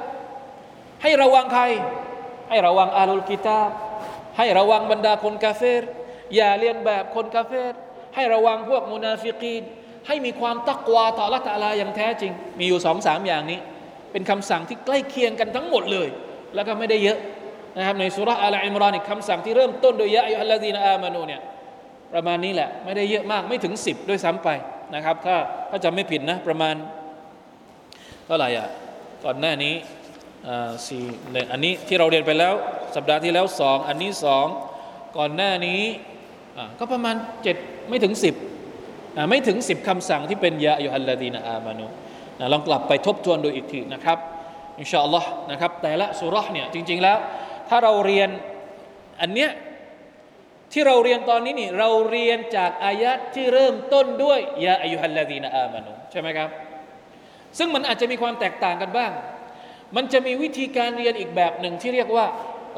[1.01, 1.63] ให้ระวังใคร
[2.49, 3.71] ให้ระวังอาลุลกิตาบ
[4.37, 5.83] ให้ระวังบรรดาคนกาเฟร
[6.35, 7.73] อย่าเลียนแบบคนกาเฟร
[8.15, 9.63] ให้ระวังพวกมุนาฟิกีน
[10.07, 13.59] ให้มีความตักวาต่อละตาลาอย่างแท้จริง มีอยู่สองสามอย่างนี้
[14.11, 16.07] เป็นคำสั่งที่ใกล้เคียงกันทั้งหมดเลย
[16.55, 17.19] แล้วก็ไม่ได้เยอะ
[17.77, 21.41] นะครับในสุรษอัลอิมรอนอีกคำสั่งที่เริ่มต้นโดยยะอัยฮัลลาดีนอามานูเนี่ย
[22.13, 24.49] ประมาณนี้แหละไม่ได้เยอะมากไม่ถึงสิบด้วยซ้ำไป
[24.95, 25.35] นะครับ ถ้า
[25.69, 26.75] ถ้าจำไม่ผิดนะประมาณ
[28.25, 28.67] เท่าไหร่อะ
[29.25, 29.73] ก่อนหน้านี้
[30.87, 32.53] สี่หนึ่งอันนี้ที่เราเรียนไปแล้ว
[32.95, 34.45] สัปดาห์ที่แล้วสองอันนี้สอง
[35.17, 35.81] ก่อนหน้านี้
[36.79, 37.57] ก็ประมาณเจ็ด
[37.89, 38.35] ไม่ถึงสิบ
[39.29, 41.85] ไม่ถึงสิบคำสั่งที่เป็นยาอยู่ฮัลลาดีนอามานุ
[42.53, 44.17] ลองกลับไปทบทวนดูอีกทีนะครับ
[44.79, 47.17] อินชาอัลลอฮ์นะครับแต่ละสุรษเนี่ยจริง ๆแล้ว
[47.69, 48.29] ถ้าเราเรียน
[49.21, 49.49] อันเนี้ย
[50.73, 56.49] ที่เราเรียนตอนนี้นี่เราเรียนจากอายัดที่เริ่มต้นด้วยยาอายุฮัลลาดีนอามานุใช่ไหมครับ
[57.57, 59.11] ซึ่งมันอาจจะมีความแตกต่างกันบ้าง
[59.95, 62.25] มันจะมีวิธีการเรียนอีกแบบหนึ่งที่เรียกว่า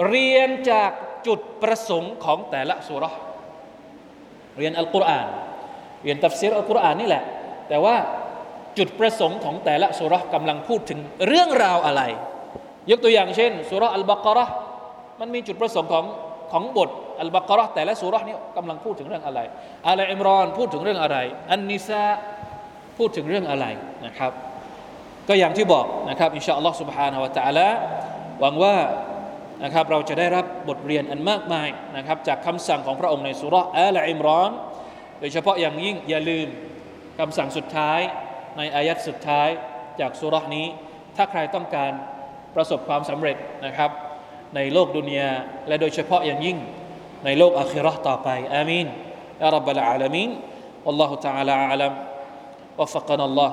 [0.10, 0.92] เรียนจาก
[1.28, 3.06] จุดประสงค์ของแต่ละสุร
[4.58, 5.28] เรียนอัลกุรอาน
[6.04, 7.24] เรียนตัฟซีรอัลกุรอานนี่แหละ
[7.70, 7.96] แต่ว่า
[8.78, 12.02] จุดประสงค์ของแต่ละสูเราะฮ์กำลังพูดถึงเรื่องราวอะไร
[12.90, 14.46] ยกตัวอย่างเช่นสูเราะฮ์อัลบากอเราะฮ์
[15.20, 16.06] มันมีจุดประสงค์ของ
[16.52, 16.90] ของบท
[17.22, 19.40] อัลบากอเราะฮ์แต่ละสูเราะฮ์นี้กำลังพูดถึงเรื่องอะไร
[19.88, 21.18] อาลิอิมรอนพูดถึงเรื่องอะไร
[21.52, 22.04] อันนิซาอ์
[22.98, 23.66] พูดถึงเรื่องอะไร
[24.06, 24.32] นะครับ
[25.28, 27.68] ก็อย่างที่บอกนะครับอินชาอัลลอฮ์ سبحانه และ تعالى
[28.40, 28.76] หวังว่า
[29.64, 34.52] นะครับเราจะได้รับบทเรียนอันมากมายนะครับจากคำสั่งของพระองค์ในสุรษอัลอิมรอน
[35.20, 36.48] โดยเฉพาะอย่างยิ่งอย่าลืม
[37.20, 38.00] คำสั่งสุดท้าย
[38.58, 39.50] ในอายัดสุดท้าย
[40.00, 40.68] จากสุรษนี้
[41.16, 41.92] ถ้าใครต้องการ
[42.56, 43.92] ประสบความสำเร็จนะครับ
[44.56, 45.30] ในโลกดุนยา
[45.68, 46.58] และโดยเฉพาะอย่างยิ่ง
[47.26, 48.88] ในโลกอัครอต่อไปอามีน
[49.44, 50.30] อัลลอฮฺบะลาอัลามีน
[50.88, 51.94] อัลลอฮฺ تعالى أعلم
[52.80, 53.52] وفقنا الله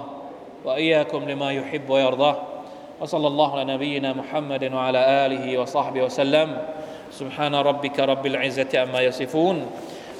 [0.64, 2.36] وإياكم لما يحب ويرضاه.
[3.00, 6.58] وصلى الله على نبينا محمد وعلى آله وصحبه وسلم.
[7.10, 9.66] سبحان ربك رب العزة عما يصفون.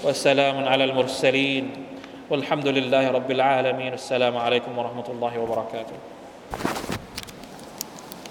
[0.05, 1.71] والسلام على المرسلين.
[2.31, 3.93] والحمد لله رب العالمين.
[3.95, 5.97] السلام عليكم ورحمة الله وبركاته.